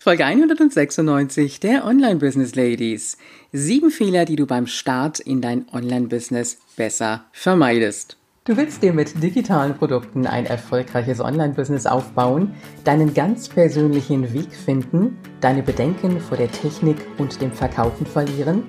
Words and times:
Folge 0.00 0.24
196 0.24 1.58
der 1.58 1.84
Online 1.84 2.20
Business 2.20 2.54
Ladies. 2.54 3.18
Sieben 3.50 3.90
Fehler, 3.90 4.26
die 4.26 4.36
du 4.36 4.46
beim 4.46 4.68
Start 4.68 5.18
in 5.18 5.40
dein 5.40 5.66
Online-Business 5.72 6.58
besser 6.76 7.24
vermeidest. 7.32 8.16
Du 8.44 8.56
willst 8.56 8.84
dir 8.84 8.92
mit 8.92 9.20
digitalen 9.20 9.74
Produkten 9.74 10.24
ein 10.28 10.46
erfolgreiches 10.46 11.18
Online-Business 11.18 11.86
aufbauen, 11.86 12.54
deinen 12.84 13.12
ganz 13.12 13.48
persönlichen 13.48 14.32
Weg 14.32 14.52
finden, 14.52 15.18
deine 15.40 15.64
Bedenken 15.64 16.20
vor 16.20 16.36
der 16.36 16.52
Technik 16.52 16.98
und 17.18 17.42
dem 17.42 17.50
Verkaufen 17.50 18.06
verlieren? 18.06 18.62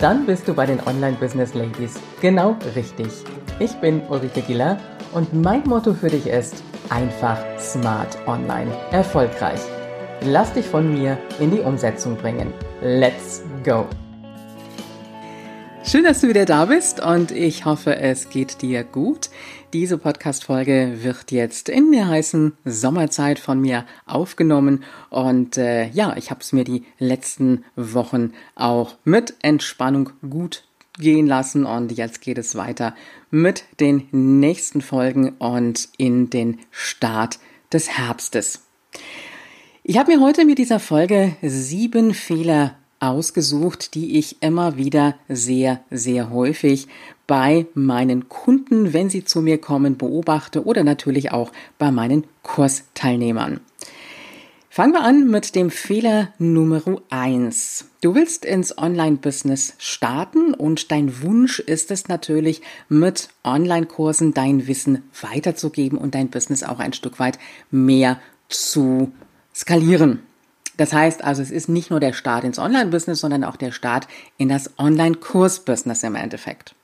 Dann 0.00 0.26
bist 0.26 0.46
du 0.46 0.52
bei 0.52 0.66
den 0.66 0.80
Online 0.86 1.16
Business 1.18 1.54
Ladies 1.54 1.94
genau 2.20 2.58
richtig. 2.76 3.08
Ich 3.58 3.72
bin 3.76 4.02
Ulrike 4.10 4.42
Giller 4.42 4.78
und 5.14 5.32
mein 5.32 5.64
Motto 5.64 5.94
für 5.94 6.08
dich 6.08 6.26
ist 6.26 6.62
einfach 6.90 7.38
smart 7.58 8.18
online 8.26 8.70
erfolgreich. 8.90 9.60
Lass 10.26 10.54
dich 10.54 10.64
von 10.64 10.90
mir 10.90 11.18
in 11.38 11.50
die 11.50 11.60
Umsetzung 11.60 12.16
bringen. 12.16 12.50
Let's 12.80 13.42
go! 13.62 13.86
Schön, 15.84 16.04
dass 16.04 16.22
du 16.22 16.28
wieder 16.28 16.46
da 16.46 16.64
bist 16.64 16.98
und 17.00 17.30
ich 17.30 17.66
hoffe, 17.66 17.96
es 17.96 18.30
geht 18.30 18.62
dir 18.62 18.84
gut. 18.84 19.28
Diese 19.74 19.98
Podcast-Folge 19.98 21.00
wird 21.02 21.30
jetzt 21.30 21.68
in 21.68 21.92
der 21.92 22.08
heißen 22.08 22.54
Sommerzeit 22.64 23.38
von 23.38 23.60
mir 23.60 23.84
aufgenommen 24.06 24.84
und 25.10 25.58
äh, 25.58 25.88
ja, 25.90 26.16
ich 26.16 26.30
habe 26.30 26.40
es 26.40 26.54
mir 26.54 26.64
die 26.64 26.86
letzten 26.98 27.62
Wochen 27.76 28.32
auch 28.54 28.96
mit 29.04 29.34
Entspannung 29.42 30.08
gut 30.26 30.64
gehen 30.98 31.26
lassen 31.26 31.66
und 31.66 31.92
jetzt 31.92 32.22
geht 32.22 32.38
es 32.38 32.56
weiter 32.56 32.94
mit 33.30 33.64
den 33.78 34.08
nächsten 34.10 34.80
Folgen 34.80 35.34
und 35.36 35.90
in 35.98 36.30
den 36.30 36.60
Start 36.70 37.38
des 37.74 37.90
Herbstes. 37.90 38.62
Ich 39.86 39.98
habe 39.98 40.16
mir 40.16 40.20
heute 40.22 40.46
mit 40.46 40.56
dieser 40.56 40.80
Folge 40.80 41.36
sieben 41.42 42.14
Fehler 42.14 42.74
ausgesucht, 43.00 43.94
die 43.94 44.18
ich 44.18 44.40
immer 44.40 44.78
wieder 44.78 45.14
sehr, 45.28 45.84
sehr 45.90 46.30
häufig 46.30 46.88
bei 47.26 47.66
meinen 47.74 48.30
Kunden, 48.30 48.94
wenn 48.94 49.10
sie 49.10 49.24
zu 49.24 49.42
mir 49.42 49.58
kommen, 49.58 49.98
beobachte 49.98 50.64
oder 50.64 50.84
natürlich 50.84 51.32
auch 51.32 51.52
bei 51.76 51.90
meinen 51.90 52.24
Kursteilnehmern. 52.42 53.60
Fangen 54.70 54.94
wir 54.94 55.02
an 55.02 55.30
mit 55.30 55.54
dem 55.54 55.70
Fehler 55.70 56.32
Nummer 56.38 56.80
eins. 57.10 57.90
Du 58.00 58.14
willst 58.14 58.46
ins 58.46 58.78
Online-Business 58.78 59.74
starten 59.76 60.54
und 60.54 60.92
dein 60.92 61.20
Wunsch 61.20 61.58
ist 61.58 61.90
es 61.90 62.08
natürlich, 62.08 62.62
mit 62.88 63.28
Online-Kursen 63.44 64.32
dein 64.32 64.66
Wissen 64.66 65.02
weiterzugeben 65.20 65.98
und 65.98 66.14
dein 66.14 66.30
Business 66.30 66.62
auch 66.62 66.78
ein 66.78 66.94
Stück 66.94 67.18
weit 67.18 67.38
mehr 67.70 68.18
zu 68.48 69.12
skalieren. 69.54 70.20
Das 70.76 70.92
heißt 70.92 71.22
also, 71.22 71.40
es 71.40 71.50
ist 71.50 71.68
nicht 71.68 71.90
nur 71.90 72.00
der 72.00 72.12
Start 72.12 72.44
ins 72.44 72.58
Online-Business, 72.58 73.20
sondern 73.20 73.44
auch 73.44 73.56
der 73.56 73.72
Start 73.72 74.08
in 74.38 74.48
das 74.48 74.70
Online-Kurs-Business 74.78 76.02
im 76.02 76.16
Endeffekt. 76.16 76.74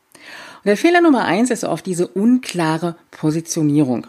Und 0.63 0.67
der 0.67 0.77
Fehler 0.77 1.01
Nummer 1.01 1.25
eins 1.25 1.51
ist 1.51 1.65
oft 1.65 1.87
diese 1.87 2.07
unklare 2.07 2.97
Positionierung. 3.11 4.07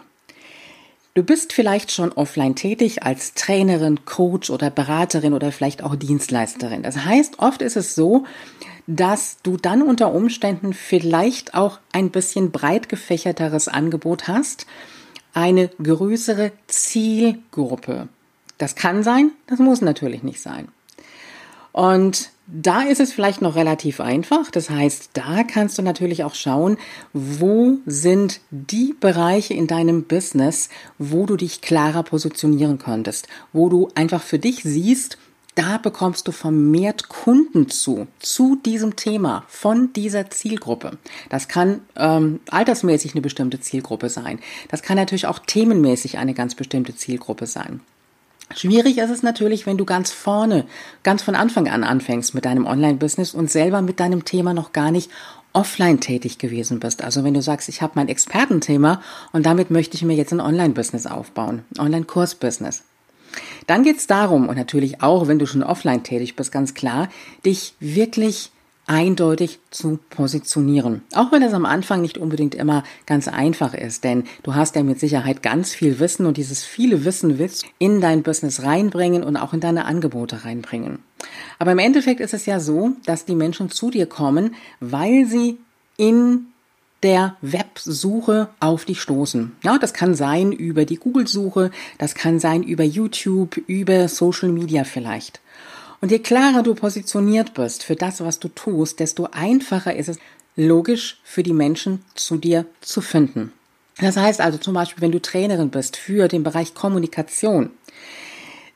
Du 1.14 1.22
bist 1.22 1.52
vielleicht 1.52 1.92
schon 1.92 2.12
offline 2.12 2.54
tätig 2.54 3.02
als 3.02 3.34
Trainerin, 3.34 4.04
Coach 4.04 4.48
oder 4.48 4.70
Beraterin 4.70 5.34
oder 5.34 5.52
vielleicht 5.52 5.82
auch 5.82 5.94
Dienstleisterin. 5.94 6.82
Das 6.82 7.04
heißt, 7.04 7.38
oft 7.38 7.60
ist 7.60 7.76
es 7.76 7.94
so, 7.94 8.24
dass 8.86 9.36
du 9.42 9.56
dann 9.56 9.82
unter 9.82 10.14
Umständen 10.14 10.72
vielleicht 10.72 11.54
auch 11.54 11.80
ein 11.92 12.10
bisschen 12.10 12.50
breit 12.50 12.88
gefächerteres 12.88 13.68
Angebot 13.68 14.26
hast, 14.26 14.66
eine 15.34 15.68
größere 15.68 16.52
Zielgruppe 16.66 18.08
das 18.62 18.76
kann 18.76 19.02
sein, 19.02 19.32
das 19.48 19.58
muss 19.58 19.80
natürlich 19.80 20.22
nicht 20.22 20.40
sein. 20.40 20.68
Und 21.72 22.30
da 22.46 22.82
ist 22.82 23.00
es 23.00 23.12
vielleicht 23.12 23.42
noch 23.42 23.56
relativ 23.56 24.00
einfach. 24.00 24.50
Das 24.50 24.70
heißt, 24.70 25.10
da 25.14 25.42
kannst 25.42 25.78
du 25.78 25.82
natürlich 25.82 26.22
auch 26.22 26.34
schauen, 26.34 26.76
wo 27.12 27.78
sind 27.86 28.40
die 28.50 28.94
Bereiche 29.00 29.54
in 29.54 29.66
deinem 29.66 30.04
Business, 30.04 30.68
wo 30.98 31.26
du 31.26 31.36
dich 31.36 31.60
klarer 31.60 32.04
positionieren 32.04 32.78
könntest, 32.78 33.26
wo 33.52 33.68
du 33.68 33.88
einfach 33.94 34.22
für 34.22 34.38
dich 34.38 34.62
siehst, 34.62 35.18
da 35.54 35.76
bekommst 35.76 36.28
du 36.28 36.32
vermehrt 36.32 37.08
Kunden 37.08 37.68
zu, 37.68 38.06
zu 38.20 38.56
diesem 38.64 38.96
Thema, 38.96 39.44
von 39.48 39.92
dieser 39.92 40.30
Zielgruppe. 40.30 40.98
Das 41.28 41.48
kann 41.48 41.80
ähm, 41.96 42.40
altersmäßig 42.48 43.12
eine 43.12 43.20
bestimmte 43.20 43.60
Zielgruppe 43.60 44.08
sein. 44.08 44.38
Das 44.68 44.82
kann 44.82 44.96
natürlich 44.96 45.26
auch 45.26 45.40
themenmäßig 45.40 46.16
eine 46.18 46.32
ganz 46.32 46.54
bestimmte 46.54 46.96
Zielgruppe 46.96 47.46
sein. 47.46 47.80
Schwierig 48.56 48.98
ist 48.98 49.10
es 49.10 49.22
natürlich, 49.22 49.66
wenn 49.66 49.78
du 49.78 49.84
ganz 49.84 50.10
vorne, 50.10 50.64
ganz 51.02 51.22
von 51.22 51.34
Anfang 51.34 51.68
an 51.68 51.84
anfängst 51.84 52.34
mit 52.34 52.44
deinem 52.44 52.66
Online-Business 52.66 53.34
und 53.34 53.50
selber 53.50 53.82
mit 53.82 54.00
deinem 54.00 54.24
Thema 54.24 54.54
noch 54.54 54.72
gar 54.72 54.90
nicht 54.90 55.10
offline 55.52 56.00
tätig 56.00 56.38
gewesen 56.38 56.80
bist. 56.80 57.02
Also 57.02 57.24
wenn 57.24 57.34
du 57.34 57.42
sagst, 57.42 57.68
ich 57.68 57.82
habe 57.82 57.92
mein 57.96 58.08
Expertenthema 58.08 59.02
und 59.32 59.44
damit 59.44 59.70
möchte 59.70 59.96
ich 59.96 60.02
mir 60.02 60.14
jetzt 60.14 60.32
ein 60.32 60.40
Online-Business 60.40 61.06
aufbauen, 61.06 61.64
Online-Kurs-Business. 61.78 62.84
Dann 63.66 63.82
geht 63.82 63.98
es 63.98 64.06
darum, 64.06 64.48
und 64.48 64.56
natürlich 64.56 65.02
auch, 65.02 65.28
wenn 65.28 65.38
du 65.38 65.46
schon 65.46 65.62
offline 65.62 66.02
tätig 66.02 66.36
bist, 66.36 66.52
ganz 66.52 66.74
klar, 66.74 67.08
dich 67.44 67.74
wirklich 67.80 68.50
eindeutig 68.86 69.60
zu 69.70 69.98
positionieren. 70.10 71.02
Auch 71.14 71.30
wenn 71.32 71.42
das 71.42 71.54
am 71.54 71.66
Anfang 71.66 72.02
nicht 72.02 72.18
unbedingt 72.18 72.54
immer 72.54 72.82
ganz 73.06 73.28
einfach 73.28 73.74
ist, 73.74 74.04
denn 74.04 74.24
du 74.42 74.54
hast 74.54 74.74
ja 74.76 74.82
mit 74.82 74.98
Sicherheit 74.98 75.42
ganz 75.42 75.72
viel 75.72 75.98
Wissen 76.00 76.26
und 76.26 76.36
dieses 76.36 76.64
viele 76.64 77.04
Wissen 77.04 77.38
willst 77.38 77.64
in 77.78 78.00
dein 78.00 78.22
Business 78.22 78.62
reinbringen 78.62 79.22
und 79.22 79.36
auch 79.36 79.52
in 79.52 79.60
deine 79.60 79.84
Angebote 79.84 80.44
reinbringen. 80.44 80.98
Aber 81.58 81.72
im 81.72 81.78
Endeffekt 81.78 82.20
ist 82.20 82.34
es 82.34 82.46
ja 82.46 82.58
so, 82.58 82.92
dass 83.06 83.24
die 83.24 83.36
Menschen 83.36 83.70
zu 83.70 83.90
dir 83.90 84.06
kommen, 84.06 84.54
weil 84.80 85.26
sie 85.26 85.58
in 85.96 86.46
der 87.02 87.36
Websuche 87.40 88.48
auf 88.60 88.84
dich 88.84 89.00
stoßen. 89.00 89.52
Ja, 89.62 89.78
das 89.78 89.92
kann 89.92 90.14
sein 90.14 90.52
über 90.52 90.84
die 90.84 90.96
Google-Suche, 90.96 91.70
das 91.98 92.14
kann 92.14 92.38
sein 92.38 92.62
über 92.62 92.84
YouTube, 92.84 93.56
über 93.66 94.08
Social 94.08 94.50
Media 94.50 94.84
vielleicht. 94.84 95.40
Und 96.02 96.10
je 96.10 96.18
klarer 96.18 96.64
du 96.64 96.74
positioniert 96.74 97.54
bist 97.54 97.84
für 97.84 97.94
das, 97.94 98.20
was 98.20 98.40
du 98.40 98.48
tust, 98.48 98.98
desto 98.98 99.28
einfacher 99.30 99.94
ist 99.94 100.08
es, 100.08 100.18
logisch 100.56 101.20
für 101.22 101.44
die 101.44 101.52
Menschen 101.52 102.04
zu 102.16 102.36
dir 102.36 102.66
zu 102.80 103.00
finden. 103.00 103.52
Das 103.98 104.16
heißt 104.16 104.40
also 104.40 104.58
zum 104.58 104.74
Beispiel, 104.74 105.00
wenn 105.00 105.12
du 105.12 105.22
Trainerin 105.22 105.70
bist 105.70 105.96
für 105.96 106.26
den 106.26 106.42
Bereich 106.42 106.74
Kommunikation, 106.74 107.70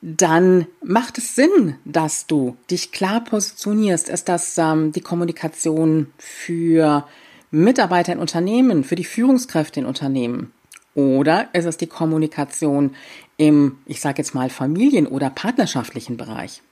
dann 0.00 0.68
macht 0.84 1.18
es 1.18 1.34
Sinn, 1.34 1.74
dass 1.84 2.28
du 2.28 2.56
dich 2.70 2.92
klar 2.92 3.24
positionierst. 3.24 4.08
Ist 4.08 4.28
das 4.28 4.56
ähm, 4.56 4.92
die 4.92 5.00
Kommunikation 5.00 6.12
für 6.18 7.08
Mitarbeiter 7.50 8.12
in 8.12 8.20
Unternehmen, 8.20 8.84
für 8.84 8.94
die 8.94 9.04
Führungskräfte 9.04 9.80
in 9.80 9.86
Unternehmen? 9.86 10.52
Oder 10.94 11.48
ist 11.54 11.64
es 11.64 11.76
die 11.76 11.88
Kommunikation 11.88 12.94
im, 13.36 13.78
ich 13.84 14.00
sage 14.00 14.18
jetzt 14.18 14.34
mal, 14.34 14.48
Familien- 14.48 15.08
oder 15.08 15.28
partnerschaftlichen 15.28 16.16
Bereich? 16.16 16.62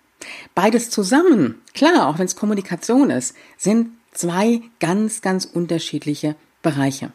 Beides 0.54 0.90
zusammen, 0.90 1.62
klar, 1.74 2.08
auch 2.08 2.18
wenn 2.18 2.26
es 2.26 2.36
Kommunikation 2.36 3.10
ist, 3.10 3.34
sind 3.56 3.88
zwei 4.12 4.62
ganz, 4.80 5.20
ganz 5.20 5.44
unterschiedliche 5.44 6.36
Bereiche. 6.62 7.12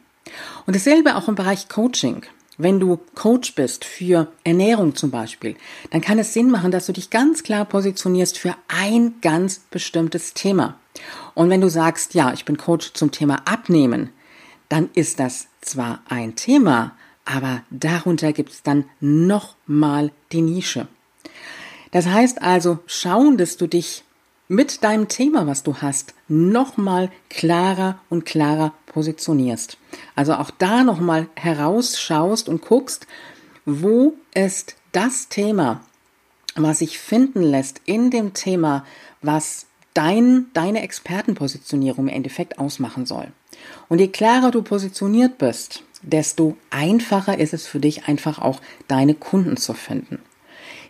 Und 0.66 0.76
dasselbe 0.76 1.16
auch 1.16 1.28
im 1.28 1.36
Bereich 1.36 1.70
Coaching. 1.70 2.24
Wenn 2.58 2.82
du 2.82 3.00
Coach 3.16 3.56
bist 3.56 3.86
für 3.86 4.28
Ernährung 4.44 4.94
zum 4.94 5.12
Beispiel, 5.12 5.56
dann 5.92 6.02
kann 6.02 6.20
es 6.20 6.34
Sinn 6.34 6.52
machen, 6.52 6.72
dass 6.72 6.88
du 6.88 6.92
dich 6.92 7.10
ganz 7.10 7.44
klar 7.44 7.64
positionierst 7.64 8.38
für 8.38 8.54
ein 8.68 9.16
ganz 9.22 9.62
bestimmtes 9.72 10.34
Thema. 10.34 10.78
Und 11.36 11.50
wenn 11.50 11.62
du 11.62 11.70
sagst, 11.70 12.16
ja, 12.16 12.34
ich 12.34 12.44
bin 12.44 12.58
Coach 12.58 12.92
zum 12.94 13.12
Thema 13.12 13.38
Abnehmen, 13.46 14.10
dann 14.68 14.90
ist 14.94 15.22
das 15.22 15.48
zwar 15.62 16.02
ein 16.10 16.36
Thema, 16.36 16.98
aber 17.24 17.64
darunter 17.70 18.34
gibt 18.34 18.52
es 18.52 18.62
dann 18.62 18.86
nochmal 19.00 20.12
die 20.34 20.42
Nische. 20.42 20.88
Das 21.92 22.08
heißt 22.08 22.42
also, 22.42 22.80
schauen, 22.86 23.38
dass 23.38 23.58
du 23.58 23.68
dich 23.68 24.04
mit 24.48 24.84
deinem 24.84 25.08
Thema, 25.08 25.48
was 25.48 25.64
du 25.64 25.78
hast, 25.78 26.14
nochmal 26.28 27.12
klarer 27.30 28.00
und 28.10 28.26
klarer 28.26 28.74
positionierst. 28.88 29.78
Also 30.16 30.34
auch 30.34 30.52
da 30.52 30.84
nochmal 30.84 31.28
herausschaust 31.36 32.50
und 32.50 32.62
guckst, 32.62 33.08
wo 33.66 34.16
ist 34.34 34.76
das 34.92 35.30
Thema, 35.30 35.82
was 36.56 36.80
sich 36.80 36.98
finden 36.98 37.44
lässt 37.44 37.82
in 37.86 38.10
dem 38.10 38.34
Thema, 38.34 38.86
was 39.22 39.68
dein, 39.94 40.48
deine 40.54 40.82
Expertenpositionierung 40.82 42.08
im 42.08 42.14
Endeffekt 42.14 42.58
ausmachen 42.58 43.06
soll. 43.06 43.28
Und 43.88 44.00
je 44.00 44.08
klarer 44.08 44.50
du 44.52 44.64
positioniert 44.64 45.38
bist, 45.38 45.84
desto 46.02 46.58
einfacher 46.70 47.38
ist 47.38 47.54
es 47.54 47.68
für 47.68 47.80
dich 47.80 48.06
einfach 48.08 48.40
auch 48.40 48.62
deine 48.88 49.14
Kunden 49.14 49.58
zu 49.58 49.74
finden. 49.74 50.20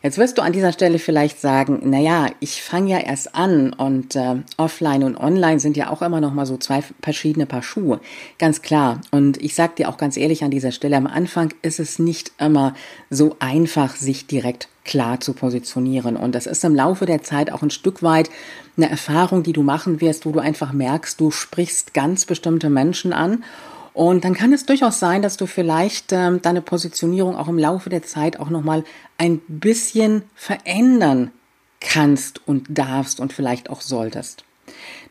Jetzt 0.02 0.18
wirst 0.18 0.38
du 0.38 0.42
an 0.42 0.54
dieser 0.54 0.72
Stelle 0.72 0.98
vielleicht 0.98 1.42
sagen, 1.42 1.82
na 1.84 2.00
ja, 2.00 2.28
ich 2.40 2.62
fange 2.62 2.92
ja 2.92 3.00
erst 3.00 3.36
an 3.36 3.74
und 3.74 4.16
äh, 4.16 4.36
offline 4.56 5.04
und 5.04 5.18
online 5.18 5.60
sind 5.60 5.76
ja 5.76 5.90
auch 5.90 6.02
immer 6.02 6.22
noch 6.22 6.34
mal 6.34 6.46
so 6.46 6.56
zwei 6.56 6.82
verschiedene 7.02 7.46
Paar 7.46 7.64
Schuhe. 7.64 8.00
Ganz 8.38 8.62
klar. 8.62 9.02
Und 9.12 9.42
ich 9.42 9.56
sag 9.56 9.76
dir 9.76 9.90
auch 9.90 9.98
ganz 9.98 10.16
ehrlich 10.16 10.44
an 10.44 10.52
dieser 10.52 10.72
Stelle, 10.72 10.96
am 10.96 11.08
Anfang 11.08 11.54
ist 11.64 11.82
es 11.82 12.00
nicht 12.00 12.32
immer 12.40 12.76
so 13.10 13.36
einfach, 13.40 13.98
sich 13.98 14.26
direkt 14.26 14.70
klar 14.86 15.20
zu 15.20 15.34
positionieren. 15.34 16.16
Und 16.16 16.34
das 16.34 16.48
ist 16.48 16.64
im 16.64 16.76
Laufe 16.76 17.06
der 17.06 17.22
Zeit 17.22 17.52
auch 17.52 17.62
ein 17.62 17.70
Stück 17.70 18.02
weit 18.02 18.30
eine 18.78 18.90
Erfahrung, 18.90 19.44
die 19.44 19.54
du 19.54 19.64
machen 19.64 20.00
wirst, 20.00 20.26
wo 20.26 20.32
du 20.32 20.40
einfach 20.40 20.72
merkst, 20.72 21.20
du 21.20 21.30
sprichst 21.30 21.94
ganz 21.94 22.26
bestimmte 22.26 22.70
Menschen 22.70 23.12
an 23.12 23.44
und 24.00 24.24
dann 24.24 24.34
kann 24.34 24.54
es 24.54 24.66
durchaus 24.66 24.98
sein, 24.98 25.22
dass 25.22 25.36
du 25.36 25.46
vielleicht 25.46 26.14
ähm, 26.14 26.42
deine 26.42 26.62
Positionierung 26.62 27.36
auch 27.36 27.50
im 27.50 27.58
Laufe 27.58 27.90
der 27.90 28.02
Zeit 28.02 28.40
auch 28.40 28.50
nochmal 28.50 28.86
ein 29.18 29.42
bisschen 29.50 30.24
verändern 30.36 31.32
kannst 31.82 32.48
und 32.48 32.68
darfst 32.70 33.20
und 33.20 33.34
vielleicht 33.34 33.70
auch 33.70 33.82
solltest. 33.82 34.46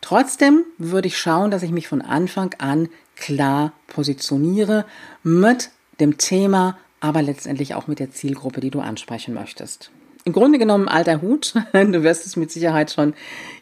Trotzdem 0.00 0.64
würde 0.78 1.06
ich 1.06 1.18
schauen, 1.18 1.50
dass 1.50 1.62
ich 1.62 1.70
mich 1.70 1.86
von 1.86 2.00
Anfang 2.00 2.54
an 2.56 2.88
klar 3.14 3.74
positioniere 3.88 4.86
mit 5.22 5.68
dem 6.00 6.16
Thema, 6.16 6.78
aber 7.00 7.20
letztendlich 7.20 7.74
auch 7.74 7.88
mit 7.88 7.98
der 7.98 8.10
Zielgruppe, 8.10 8.60
die 8.60 8.70
du 8.70 8.80
ansprechen 8.80 9.34
möchtest. 9.34 9.90
Im 10.24 10.32
Grunde 10.32 10.58
genommen 10.58 10.88
alter 10.88 11.20
Hut. 11.20 11.52
Du 11.74 12.02
wirst 12.04 12.24
es 12.24 12.36
mit 12.36 12.50
Sicherheit 12.50 12.90
schon, 12.90 13.12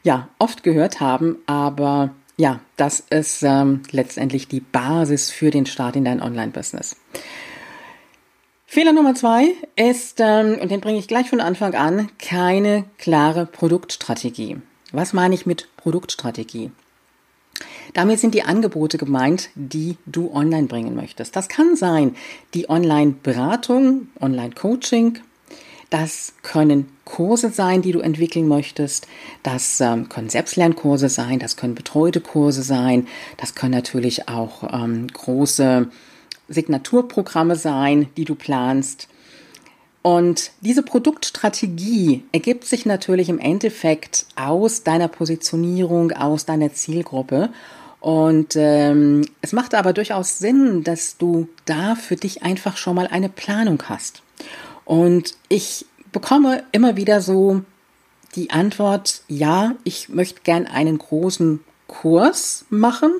ja, 0.05 0.29
oft 0.39 0.63
gehört 0.63 1.01
haben, 1.01 1.39
aber 1.47 2.15
ja, 2.37 2.61
das 2.77 3.01
ist 3.01 3.43
ähm, 3.43 3.83
letztendlich 3.91 4.49
die 4.49 4.61
Basis 4.61 5.31
für 5.31 5.51
den 5.51 5.67
Start 5.67 5.97
in 5.97 6.05
dein 6.05 6.23
Online-Business. 6.23 6.97
Fehler 8.67 8.93
Nummer 8.93 9.15
zwei 9.15 9.55
ist, 9.77 10.21
ähm, 10.21 10.59
und 10.61 10.71
den 10.71 10.81
bringe 10.81 10.99
ich 10.99 11.09
gleich 11.09 11.31
von 11.31 11.41
Anfang 11.41 11.75
an, 11.75 12.11
keine 12.19 12.85
klare 12.99 13.47
Produktstrategie. 13.47 14.59
Was 14.93 15.13
meine 15.13 15.35
ich 15.35 15.47
mit 15.47 15.69
Produktstrategie? 15.77 16.71
Damit 17.95 18.21
sind 18.21 18.35
die 18.35 18.43
Angebote 18.43 18.99
gemeint, 18.99 19.49
die 19.55 19.97
du 20.05 20.31
online 20.33 20.67
bringen 20.67 20.95
möchtest. 20.95 21.37
Das 21.37 21.49
kann 21.49 21.77
sein 21.77 22.17
die 22.53 22.69
Online-Beratung, 22.69 24.09
Online-Coaching, 24.21 25.21
das 25.99 26.35
können 26.43 26.89
Kurse 27.07 27.49
sein, 27.49 27.81
die 27.81 27.93
du 27.93 28.01
entwickeln 28.01 28.47
möchtest. 28.47 29.07
Das 29.43 29.81
ähm, 29.81 30.11
können 30.11 30.29
Selbstlernkurse 30.29 31.09
sein. 31.09 31.39
Das 31.39 31.57
können 31.57 31.75
betreute 31.75 32.21
Kurse 32.21 32.63
sein. 32.63 33.07
Das 33.39 33.55
können 33.55 33.73
natürlich 33.73 34.29
auch 34.29 34.63
ähm, 34.71 35.07
große 35.09 35.89
Signaturprogramme 36.49 37.57
sein, 37.57 38.09
die 38.19 38.27
du 38.27 38.35
planst. 38.35 39.09
Und 40.03 40.51
diese 40.61 40.83
Produktstrategie 40.83 42.25
ergibt 42.31 42.67
sich 42.67 42.85
natürlich 42.85 43.31
im 43.31 43.39
Endeffekt 43.39 44.27
aus 44.37 44.83
deiner 44.83 45.09
Positionierung, 45.09 46.13
aus 46.13 46.45
deiner 46.45 46.75
Zielgruppe. 46.75 47.49
Und 48.01 48.55
ähm, 48.55 49.23
es 49.41 49.55
macht 49.55 49.75
aber 49.75 49.95
durchaus 49.95 50.39
Sinn, 50.39 50.85
dass 50.85 51.17
du 51.17 51.49
da 51.65 51.95
für 51.95 52.17
dich 52.17 52.43
einfach 52.43 52.77
schon 52.77 52.97
mal 52.97 53.07
eine 53.07 53.31
Planung 53.31 53.83
hast. 53.89 54.23
Und 54.87 55.35
ich 55.49 55.85
bekomme 56.13 56.63
immer 56.73 56.97
wieder 56.97 57.21
so 57.21 57.61
die 58.37 58.51
Antwort, 58.51 59.23
ja, 59.29 59.75
ich 59.85 60.09
möchte 60.09 60.41
gern 60.43 60.67
einen 60.67 60.97
großen 60.97 61.61
Kurs 61.89 62.65
machen, 62.71 63.13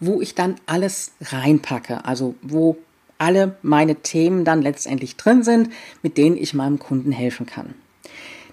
wo 0.00 0.22
ich 0.22 0.34
dann 0.34 0.54
alles 0.66 1.10
reinpacke, 1.20 2.04
also 2.04 2.36
wo 2.40 2.78
alle 3.18 3.56
meine 3.62 3.96
Themen 3.96 4.44
dann 4.44 4.62
letztendlich 4.62 5.16
drin 5.16 5.42
sind, 5.42 5.70
mit 6.02 6.16
denen 6.16 6.36
ich 6.36 6.54
meinem 6.54 6.78
Kunden 6.78 7.10
helfen 7.10 7.46
kann. 7.46 7.74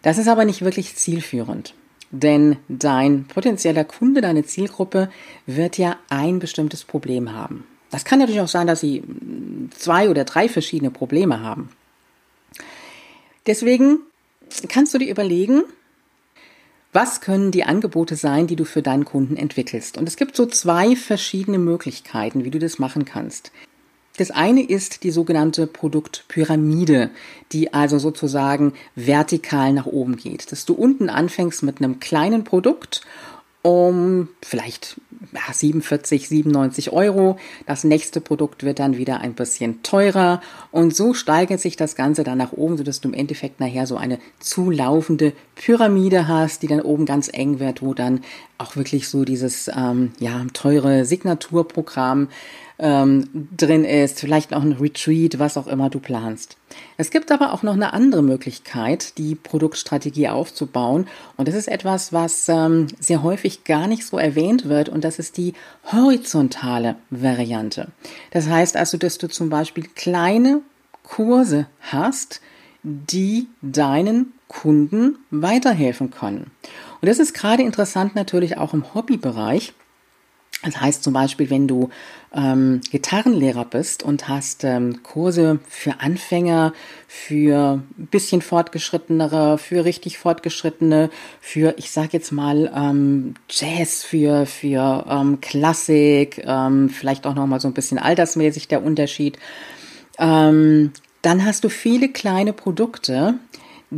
Das 0.01 0.17
ist 0.17 0.27
aber 0.27 0.43
nicht 0.43 0.63
wirklich 0.63 0.95
zielführend, 0.95 1.75
denn 2.09 2.57
dein 2.67 3.25
potenzieller 3.25 3.83
Kunde, 3.83 4.21
deine 4.21 4.43
Zielgruppe 4.43 5.09
wird 5.45 5.77
ja 5.77 5.97
ein 6.09 6.39
bestimmtes 6.39 6.83
Problem 6.83 7.31
haben. 7.31 7.65
Das 7.91 8.05
kann 8.05 8.17
natürlich 8.17 8.41
auch 8.41 8.47
sein, 8.47 8.65
dass 8.65 8.79
sie 8.79 9.03
zwei 9.77 10.09
oder 10.09 10.23
drei 10.23 10.49
verschiedene 10.49 10.89
Probleme 10.89 11.41
haben. 11.41 11.69
Deswegen 13.47 13.99
kannst 14.67 14.93
du 14.93 14.97
dir 14.97 15.09
überlegen, 15.09 15.63
was 16.93 17.19
können 17.19 17.51
die 17.51 17.65
Angebote 17.65 18.15
sein, 18.15 18.47
die 18.47 18.55
du 18.55 18.63
für 18.63 18.81
deinen 18.81 19.03
Kunden 19.03 19.35
entwickelst? 19.35 19.97
Und 19.97 20.07
es 20.07 20.15
gibt 20.15 20.35
so 20.35 20.45
zwei 20.45 20.95
verschiedene 20.95 21.59
Möglichkeiten, 21.59 22.45
wie 22.45 22.51
du 22.51 22.59
das 22.59 22.79
machen 22.79 23.03
kannst. 23.03 23.51
Das 24.17 24.31
eine 24.31 24.63
ist 24.63 25.03
die 25.03 25.11
sogenannte 25.11 25.67
Produktpyramide, 25.67 27.09
die 27.51 27.73
also 27.73 27.99
sozusagen 27.99 28.73
vertikal 28.95 29.73
nach 29.73 29.87
oben 29.87 30.15
geht. 30.15 30.53
Dass 30.53 30.65
du 30.65 30.73
unten 30.73 31.09
anfängst 31.09 31.63
mit 31.63 31.79
einem 31.79 31.99
kleinen 31.99 32.45
Produkt 32.45 33.01
um 33.61 34.29
vielleicht 34.41 35.01
47, 35.51 36.27
97 36.27 36.91
Euro. 36.91 37.37
Das 37.65 37.83
nächste 37.83 38.21
Produkt 38.21 38.63
wird 38.63 38.79
dann 38.79 38.97
wieder 38.97 39.21
ein 39.21 39.33
bisschen 39.33 39.83
teurer 39.83 40.41
und 40.71 40.95
so 40.95 41.13
steigert 41.13 41.59
sich 41.59 41.75
das 41.75 41.95
Ganze 41.95 42.23
dann 42.23 42.37
nach 42.37 42.53
oben, 42.53 42.77
sodass 42.77 43.01
du 43.01 43.09
im 43.09 43.13
Endeffekt 43.13 43.59
nachher 43.59 43.87
so 43.87 43.97
eine 43.97 44.19
zulaufende 44.39 45.33
Pyramide 45.55 46.27
hast, 46.27 46.61
die 46.63 46.67
dann 46.67 46.81
oben 46.81 47.05
ganz 47.05 47.29
eng 47.31 47.59
wird, 47.59 47.81
wo 47.81 47.93
dann 47.93 48.21
auch 48.57 48.75
wirklich 48.75 49.09
so 49.09 49.25
dieses 49.25 49.69
ähm, 49.75 50.13
ja 50.19 50.45
teure 50.53 51.05
Signaturprogramm 51.05 52.29
ähm, 52.77 53.47
drin 53.55 53.85
ist, 53.85 54.19
vielleicht 54.19 54.53
auch 54.53 54.61
ein 54.61 54.73
Retreat, 54.73 55.39
was 55.39 55.57
auch 55.57 55.67
immer 55.67 55.89
du 55.89 55.99
planst. 55.99 56.57
Es 56.97 57.09
gibt 57.09 57.31
aber 57.31 57.53
auch 57.53 57.63
noch 57.63 57.73
eine 57.73 57.93
andere 57.93 58.21
Möglichkeit, 58.21 59.17
die 59.17 59.35
Produktstrategie 59.35 60.27
aufzubauen. 60.27 61.07
Und 61.37 61.47
das 61.47 61.55
ist 61.55 61.67
etwas, 61.67 62.11
was 62.11 62.49
ähm, 62.49 62.87
sehr 62.99 63.23
häufig 63.23 63.63
gar 63.63 63.87
nicht 63.87 64.05
so 64.05 64.17
erwähnt 64.17 64.67
wird. 64.67 64.89
Und 64.89 65.03
das 65.03 65.19
ist 65.19 65.37
die 65.37 65.53
horizontale 65.91 66.97
Variante. 67.09 67.89
Das 68.31 68.47
heißt 68.47 68.75
also, 68.75 68.97
dass 68.97 69.17
du 69.17 69.29
zum 69.29 69.49
Beispiel 69.49 69.85
kleine 69.95 70.61
Kurse 71.03 71.67
hast, 71.79 72.41
die 72.83 73.47
deinen 73.61 74.33
Kunden 74.47 75.17
weiterhelfen 75.31 76.11
können. 76.11 76.51
Und 77.01 77.07
das 77.09 77.19
ist 77.19 77.33
gerade 77.33 77.63
interessant 77.63 78.15
natürlich 78.15 78.57
auch 78.57 78.73
im 78.73 78.93
Hobbybereich. 78.93 79.73
Das 80.63 80.81
heißt 80.81 81.03
zum 81.03 81.13
Beispiel, 81.13 81.49
wenn 81.49 81.67
du 81.67 81.89
ähm, 82.33 82.81
Gitarrenlehrer 82.89 83.65
bist 83.65 84.03
und 84.03 84.27
hast 84.27 84.63
ähm, 84.63 85.03
Kurse 85.03 85.59
für 85.67 85.99
Anfänger, 85.99 86.73
für 87.07 87.83
ein 87.97 88.07
bisschen 88.07 88.41
fortgeschrittenere, 88.41 89.57
für 89.57 89.85
richtig 89.85 90.17
fortgeschrittene, 90.17 91.09
für, 91.39 91.75
ich 91.77 91.91
sag 91.91 92.13
jetzt 92.13 92.31
mal, 92.31 92.71
ähm, 92.75 93.35
Jazz, 93.49 94.03
für, 94.03 94.45
für 94.45 95.05
ähm, 95.07 95.39
Klassik, 95.39 96.43
ähm, 96.45 96.89
vielleicht 96.89 97.27
auch 97.27 97.35
nochmal 97.35 97.59
so 97.59 97.67
ein 97.67 97.73
bisschen 97.73 97.99
altersmäßig 97.99 98.67
der 98.67 98.83
Unterschied, 98.83 99.37
ähm, 100.17 100.93
dann 101.21 101.45
hast 101.45 101.63
du 101.63 101.69
viele 101.69 102.09
kleine 102.09 102.53
Produkte, 102.53 103.35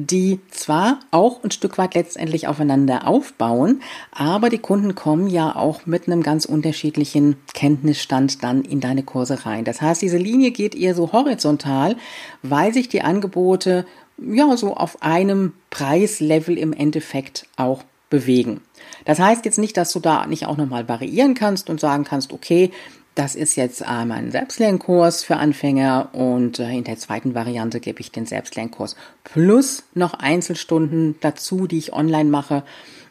die 0.06 0.40
zwar 0.52 1.00
auch 1.12 1.44
ein 1.44 1.52
Stück 1.52 1.78
weit 1.78 1.96
letztendlich 1.96 2.48
aufeinander 2.48 3.08
aufbauen, 3.08 3.82
aber 4.12 4.50
die 4.50 4.60
Kunden 4.60 4.94
kommen 4.94 5.28
ja 5.28 5.56
auch 5.56 5.86
mit 5.86 6.08
einem 6.08 6.22
ganz 6.22 6.46
unterschiedlichen 6.46 7.38
Kenntnisstand 7.54 8.44
dann 8.44 8.62
in 8.62 8.80
deine 8.80 9.04
Kurse 9.04 9.46
rein. 9.46 9.66
Das 9.66 9.82
heißt, 9.82 10.02
diese 10.02 10.18
Linie 10.18 10.52
geht 10.52 10.76
eher 10.76 10.94
so 10.94 11.12
horizontal, 11.12 11.96
weil 12.44 12.74
sich 12.74 12.90
die 12.90 13.02
Angebote 13.02 13.86
ja 14.20 14.56
so 14.56 14.76
auf 14.76 15.02
einem 15.02 15.54
Preislevel 15.70 16.58
im 16.58 16.74
Endeffekt 16.74 17.48
auch 17.56 17.84
bewegen. 18.10 18.62
Das 19.06 19.20
heißt 19.20 19.46
jetzt 19.46 19.58
nicht, 19.58 19.76
dass 19.78 19.92
du 19.92 20.00
da 20.00 20.26
nicht 20.28 20.46
auch 20.46 20.58
nochmal 20.58 20.88
variieren 20.88 21.34
kannst 21.34 21.70
und 21.70 21.80
sagen 21.80 22.04
kannst, 22.04 22.32
okay, 22.32 22.72
das 23.18 23.34
ist 23.34 23.56
jetzt 23.56 23.82
einmal 23.82 24.20
ein 24.20 24.32
Selbstlernkurs 24.32 25.24
für 25.24 25.38
Anfänger 25.38 26.10
und 26.14 26.60
äh, 26.60 26.70
in 26.70 26.84
der 26.84 26.98
zweiten 26.98 27.34
Variante 27.34 27.80
gebe 27.80 28.00
ich 28.00 28.12
den 28.12 28.28
Selbstlernkurs 28.28 28.96
plus 29.24 29.84
noch 29.96 30.14
Einzelstunden 30.14 31.16
dazu, 31.20 31.66
die 31.66 31.80
ich 31.80 31.94
online 31.94 32.30
mache. 32.30 32.64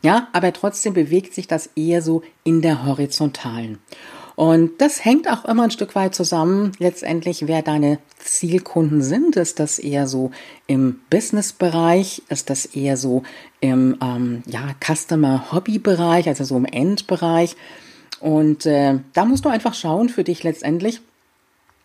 Ja, 0.03 0.29
aber 0.33 0.53
trotzdem 0.53 0.95
bewegt 0.95 1.35
sich 1.35 1.49
das 1.49 1.71
eher 1.75 2.03
so 2.03 2.23
in 2.45 2.63
der 2.63 2.87
horizontalen. 2.87 3.79
Und 4.37 4.81
das 4.81 5.05
hängt 5.05 5.29
auch 5.29 5.45
immer 5.45 5.65
ein 5.65 5.71
Stück 5.73 5.97
weit 5.97 6.15
zusammen, 6.15 6.73
letztendlich, 6.79 7.49
wer 7.49 7.63
deine 7.63 7.99
Zielkunden 8.19 9.03
sind. 9.03 9.35
Ist 9.35 9.59
das 9.59 9.79
eher 9.81 10.07
so 10.07 10.31
im 10.69 11.01
Business-Bereich? 11.11 12.23
Ist 12.29 12.51
das 12.51 12.67
eher 12.67 12.97
so 12.97 13.25
im 13.61 13.97
ähm, 14.01 14.43
ja, 14.47 14.75
Customer-Hobby-Bereich, 14.85 16.29
also 16.29 16.45
so 16.45 16.57
im 16.57 16.67
Endbereich? 16.67 17.57
Und 18.27 18.67
äh, 18.67 18.99
da 19.13 19.25
musst 19.25 19.45
du 19.45 19.49
einfach 19.49 19.73
schauen 19.73 20.09
für 20.09 20.25
dich 20.25 20.43
letztendlich, 20.43 21.01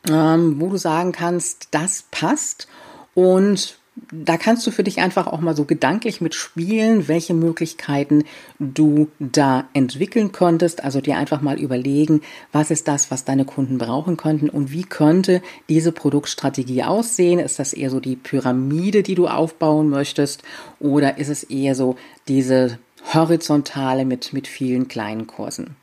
ähm, 0.09 0.59
wo 0.59 0.69
du 0.69 0.77
sagen 0.77 1.11
kannst, 1.11 1.67
das 1.69 2.05
passt. 2.09 2.67
Und 3.13 3.77
da 4.11 4.37
kannst 4.37 4.65
du 4.65 4.71
für 4.71 4.83
dich 4.83 5.01
einfach 5.01 5.27
auch 5.27 5.39
mal 5.39 5.55
so 5.55 5.65
gedanklich 5.65 6.19
mitspielen, 6.19 7.07
welche 7.07 7.35
Möglichkeiten 7.35 8.23
du 8.57 9.09
da 9.19 9.65
entwickeln 9.73 10.31
konntest. 10.31 10.83
Also 10.83 10.99
dir 10.99 11.17
einfach 11.17 11.41
mal 11.41 11.59
überlegen, 11.59 12.21
was 12.51 12.71
ist 12.71 12.87
das, 12.87 13.11
was 13.11 13.23
deine 13.23 13.45
Kunden 13.45 13.77
brauchen 13.77 14.17
könnten 14.17 14.49
und 14.49 14.71
wie 14.71 14.81
könnte 14.81 15.43
diese 15.69 15.91
Produktstrategie 15.91 16.81
aussehen? 16.81 17.37
Ist 17.37 17.59
das 17.59 17.73
eher 17.73 17.91
so 17.91 17.99
die 17.99 18.15
Pyramide, 18.15 19.03
die 19.03 19.13
du 19.13 19.27
aufbauen 19.27 19.91
möchtest 19.91 20.41
oder 20.79 21.19
ist 21.19 21.29
es 21.29 21.43
eher 21.43 21.75
so 21.75 21.97
diese 22.27 22.79
horizontale 23.13 24.05
mit, 24.05 24.33
mit 24.33 24.47
vielen 24.47 24.87
kleinen 24.87 25.27
Kursen? 25.27 25.75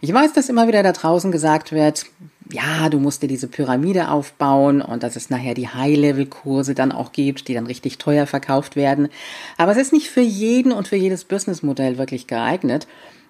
Ich 0.00 0.12
weiß, 0.12 0.32
dass 0.32 0.48
immer 0.48 0.68
wieder 0.68 0.82
da 0.82 0.92
draußen 0.92 1.32
gesagt 1.32 1.72
wird, 1.72 2.06
ja, 2.50 2.88
du 2.88 2.98
musst 2.98 3.22
dir 3.22 3.28
diese 3.28 3.48
Pyramide 3.48 4.10
aufbauen 4.10 4.80
und 4.80 5.02
dass 5.02 5.16
es 5.16 5.28
nachher 5.28 5.54
die 5.54 5.68
High-Level-Kurse 5.68 6.74
dann 6.74 6.92
auch 6.92 7.12
gibt, 7.12 7.48
die 7.48 7.54
dann 7.54 7.66
richtig 7.66 7.98
teuer 7.98 8.26
verkauft 8.26 8.76
werden. 8.76 9.08
Aber 9.56 9.72
es 9.72 9.78
ist 9.78 9.92
nicht 9.92 10.08
für 10.08 10.22
jeden 10.22 10.72
und 10.72 10.88
für 10.88 10.96
jedes 10.96 11.24
Businessmodell 11.24 11.98
wirklich 11.98 12.26
geeignet. 12.26 12.86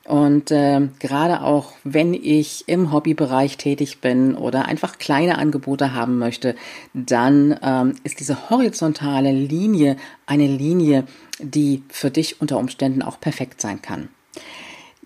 Und 0.08 0.50
äh, 0.50 0.88
gerade 1.00 1.42
auch 1.42 1.74
wenn 1.84 2.14
ich 2.14 2.64
im 2.66 2.92
Hobbybereich 2.92 3.58
tätig 3.58 4.00
bin 4.00 4.36
oder 4.36 4.64
einfach 4.64 4.96
kleine 4.96 5.36
Angebote 5.36 5.92
haben 5.92 6.16
möchte, 6.16 6.54
dann 6.94 7.58
ähm, 7.62 7.94
ist 8.04 8.18
diese 8.18 8.48
horizontale 8.48 9.32
Linie 9.32 9.98
eine 10.24 10.46
Linie, 10.46 11.04
die 11.40 11.82
für 11.90 12.10
dich 12.10 12.40
unter 12.40 12.56
Umständen 12.56 13.02
auch 13.02 13.20
perfekt 13.20 13.60
sein 13.60 13.82
kann. 13.82 14.08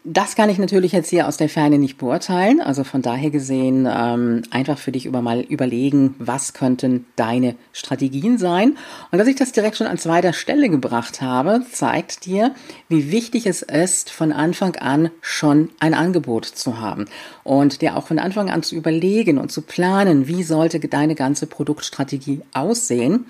Das 0.05 0.35
kann 0.35 0.51
ich 0.51 0.59
natürlich 0.59 0.91
jetzt 0.91 1.11
hier 1.11 1.29
aus 1.29 1.37
der 1.37 1.49
Ferne 1.49 1.79
nicht 1.79 1.97
beurteilen. 1.97 2.61
Also 2.61 2.83
von 2.83 3.03
daher 3.03 3.31
gesehen 3.31 3.89
ähm, 3.89 4.43
einfach 4.51 4.77
für 4.77 4.91
dich 4.91 5.07
über 5.07 5.23
mal 5.23 5.43
überlegen, 5.43 6.17
was 6.19 6.55
könnten 6.55 7.07
deine 7.15 7.55
Strategien 7.73 8.37
sein. 8.37 8.77
Und 9.13 9.19
dass 9.21 9.29
ich 9.29 9.37
das 9.37 9.53
direkt 9.53 9.77
schon 9.77 9.87
an 9.87 9.99
zweiter 9.99 10.33
Stelle 10.33 10.69
gebracht 10.69 11.23
habe, 11.23 11.63
zeigt 11.71 12.27
dir, 12.27 12.53
wie 12.89 13.13
wichtig 13.13 13.47
es 13.47 13.63
ist, 13.63 14.11
von 14.11 14.33
Anfang 14.33 14.75
an 14.75 15.11
schon 15.21 15.69
ein 15.79 15.95
Angebot 15.95 16.47
zu 16.47 16.81
haben 16.81 17.05
und 17.45 17.81
dir 17.81 17.97
auch 17.97 18.09
von 18.09 18.19
Anfang 18.19 18.51
an 18.51 18.65
zu 18.65 18.75
überlegen 18.75 19.39
und 19.39 19.53
zu 19.53 19.63
planen, 19.63 20.27
wie 20.27 20.43
sollte 20.43 20.81
deine 20.81 21.15
ganze 21.15 21.47
Produktstrategie 21.47 22.41
aussehen. 22.53 23.27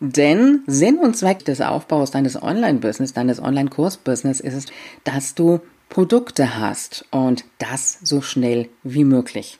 Denn 0.00 0.62
Sinn 0.66 0.96
und 0.96 1.14
Zweck 1.14 1.44
des 1.44 1.60
Aufbaus 1.60 2.10
deines 2.10 2.42
Online-Business, 2.42 3.12
deines 3.12 3.38
Online-Kurs-Business 3.38 4.40
ist 4.40 4.54
es, 4.54 4.66
dass 5.04 5.34
du 5.34 5.60
Produkte 5.88 6.58
hast 6.58 7.04
und 7.10 7.44
das 7.58 7.98
so 8.02 8.20
schnell 8.20 8.68
wie 8.82 9.04
möglich. 9.04 9.58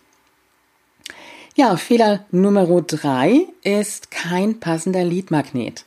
Ja, 1.55 1.77
Fehler 1.77 2.27
Nummer 2.31 2.67
drei 2.83 3.47
ist 3.63 4.11
kein 4.11 4.61
passender 4.61 5.05
Leadmagnet. 5.05 5.85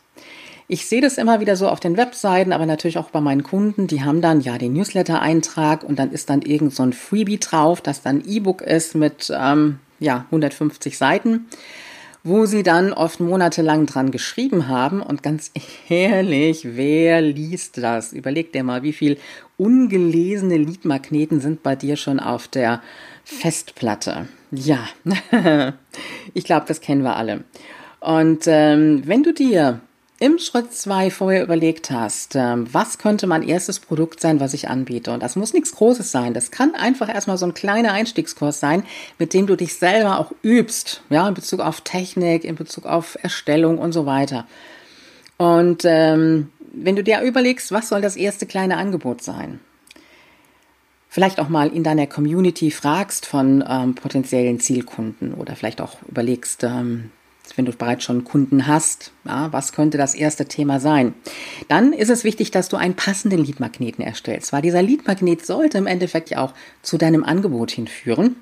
Ich 0.67 0.87
sehe 0.87 1.01
das 1.01 1.17
immer 1.17 1.39
wieder 1.39 1.55
so 1.55 1.67
auf 1.67 1.79
den 1.79 1.97
Webseiten, 1.97 2.53
aber 2.53 2.65
natürlich 2.65 2.97
auch 2.97 3.09
bei 3.09 3.21
meinen 3.21 3.43
Kunden. 3.43 3.87
Die 3.87 4.03
haben 4.03 4.21
dann 4.21 4.41
ja 4.41 4.57
den 4.57 4.73
Newsletter-Eintrag 4.73 5.83
und 5.83 5.97
dann 5.97 6.11
ist 6.11 6.29
dann 6.29 6.43
irgend 6.43 6.75
so 6.75 6.83
ein 6.83 6.93
Freebie 6.93 7.39
drauf, 7.39 7.81
das 7.81 8.01
dann 8.01 8.23
E-Book 8.25 8.61
ist 8.61 8.93
mit 8.93 9.31
ähm, 9.35 9.79
ja 9.99 10.25
150 10.25 10.97
Seiten 10.97 11.47
wo 12.23 12.45
sie 12.45 12.63
dann 12.63 12.93
oft 12.93 13.19
monatelang 13.19 13.85
dran 13.85 14.11
geschrieben 14.11 14.67
haben. 14.67 15.01
Und 15.01 15.23
ganz 15.23 15.51
ehrlich, 15.89 16.75
wer 16.75 17.21
liest 17.21 17.77
das? 17.77 18.13
Überleg 18.13 18.53
dir 18.53 18.63
mal, 18.63 18.83
wie 18.83 18.93
viel 18.93 19.17
ungelesene 19.57 20.57
Liedmagneten 20.57 21.39
sind 21.41 21.63
bei 21.63 21.75
dir 21.75 21.95
schon 21.95 22.19
auf 22.19 22.47
der 22.47 22.81
Festplatte. 23.23 24.27
Ja, 24.51 24.87
ich 26.33 26.43
glaube, 26.43 26.65
das 26.67 26.81
kennen 26.81 27.03
wir 27.03 27.15
alle. 27.15 27.43
Und 27.99 28.43
ähm, 28.47 29.03
wenn 29.05 29.23
du 29.23 29.33
dir 29.33 29.81
im 30.19 30.37
Schritt 30.37 30.73
zwei 30.73 31.09
vorher 31.09 31.43
überlegt 31.43 31.91
hast, 31.91 32.35
ähm, 32.35 32.67
was 32.71 32.97
könnte 32.97 33.25
mein 33.25 33.41
erstes 33.41 33.79
Produkt 33.79 34.19
sein, 34.19 34.41
was 34.41 34.53
ich 34.53 34.67
anbiete. 34.67 35.11
Und 35.11 35.23
das 35.23 35.37
muss 35.37 35.53
nichts 35.53 35.71
Großes 35.71 36.11
sein. 36.11 36.33
Das 36.33 36.51
kann 36.51 36.75
einfach 36.75 37.07
erstmal 37.07 37.37
so 37.37 37.45
ein 37.45 37.53
kleiner 37.53 37.93
Einstiegskurs 37.93 38.59
sein, 38.59 38.83
mit 39.17 39.33
dem 39.33 39.47
du 39.47 39.55
dich 39.55 39.75
selber 39.75 40.19
auch 40.19 40.33
übst, 40.43 41.03
ja, 41.09 41.27
in 41.27 41.33
Bezug 41.33 41.61
auf 41.61 41.81
Technik, 41.81 42.43
in 42.43 42.55
Bezug 42.55 42.85
auf 42.85 43.17
Erstellung 43.21 43.77
und 43.77 43.93
so 43.93 44.05
weiter. 44.05 44.45
Und 45.37 45.83
ähm, 45.85 46.51
wenn 46.73 46.97
du 46.97 47.03
dir 47.03 47.21
überlegst, 47.21 47.71
was 47.71 47.87
soll 47.87 48.01
das 48.01 48.17
erste 48.17 48.45
kleine 48.45 48.77
Angebot 48.77 49.23
sein? 49.23 49.61
Vielleicht 51.07 51.39
auch 51.39 51.49
mal 51.49 51.69
in 51.69 51.83
deiner 51.83 52.07
Community 52.07 52.71
fragst 52.71 53.25
von 53.25 53.63
ähm, 53.67 53.95
potenziellen 53.95 54.59
Zielkunden 54.59 55.33
oder 55.33 55.55
vielleicht 55.55 55.81
auch 55.81 55.97
überlegst, 56.07 56.63
ähm, 56.63 57.11
wenn 57.57 57.65
du 57.65 57.71
bereits 57.71 58.03
schon 58.03 58.23
Kunden 58.23 58.67
hast, 58.67 59.11
ja, 59.25 59.51
was 59.51 59.73
könnte 59.73 59.97
das 59.97 60.15
erste 60.15 60.45
Thema 60.45 60.79
sein? 60.79 61.13
Dann 61.67 61.93
ist 61.93 62.09
es 62.09 62.23
wichtig, 62.23 62.51
dass 62.51 62.69
du 62.69 62.77
einen 62.77 62.95
passenden 62.95 63.43
Leadmagneten 63.43 64.03
erstellst, 64.03 64.53
weil 64.53 64.61
dieser 64.61 64.81
Leadmagnet 64.81 65.45
sollte 65.45 65.77
im 65.77 65.87
Endeffekt 65.87 66.29
ja 66.29 66.39
auch 66.41 66.53
zu 66.81 66.97
deinem 66.97 67.23
Angebot 67.23 67.71
hinführen, 67.71 68.35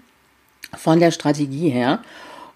von 0.75 0.99
der 0.99 1.11
Strategie 1.11 1.69
her. 1.69 2.01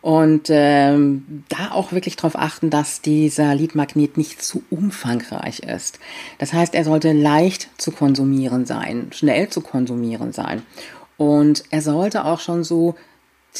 Und 0.01 0.47
ähm, 0.49 1.43
da 1.49 1.71
auch 1.71 1.91
wirklich 1.91 2.15
darauf 2.15 2.35
achten, 2.35 2.71
dass 2.71 3.01
dieser 3.01 3.53
Leadmagnet 3.53 4.17
nicht 4.17 4.41
zu 4.41 4.63
umfangreich 4.71 5.59
ist. 5.59 5.99
Das 6.39 6.53
heißt, 6.53 6.73
er 6.73 6.83
sollte 6.83 7.11
leicht 7.11 7.69
zu 7.77 7.91
konsumieren 7.91 8.65
sein, 8.65 9.09
schnell 9.11 9.49
zu 9.49 9.61
konsumieren 9.61 10.33
sein. 10.33 10.63
Und 11.17 11.65
er 11.69 11.83
sollte 11.83 12.25
auch 12.25 12.39
schon 12.39 12.63
so 12.63 12.95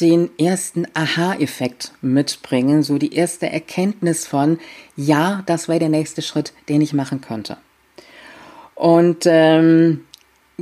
den 0.00 0.30
ersten 0.38 0.86
Aha-Effekt 0.94 1.92
mitbringen, 2.00 2.82
so 2.82 2.98
die 2.98 3.14
erste 3.14 3.50
Erkenntnis 3.50 4.26
von, 4.26 4.58
ja, 4.96 5.42
das 5.46 5.68
wäre 5.68 5.80
der 5.80 5.90
nächste 5.90 6.22
Schritt, 6.22 6.52
den 6.68 6.80
ich 6.80 6.94
machen 6.94 7.20
könnte. 7.20 7.58
Und 8.74 9.24
ähm, 9.26 10.04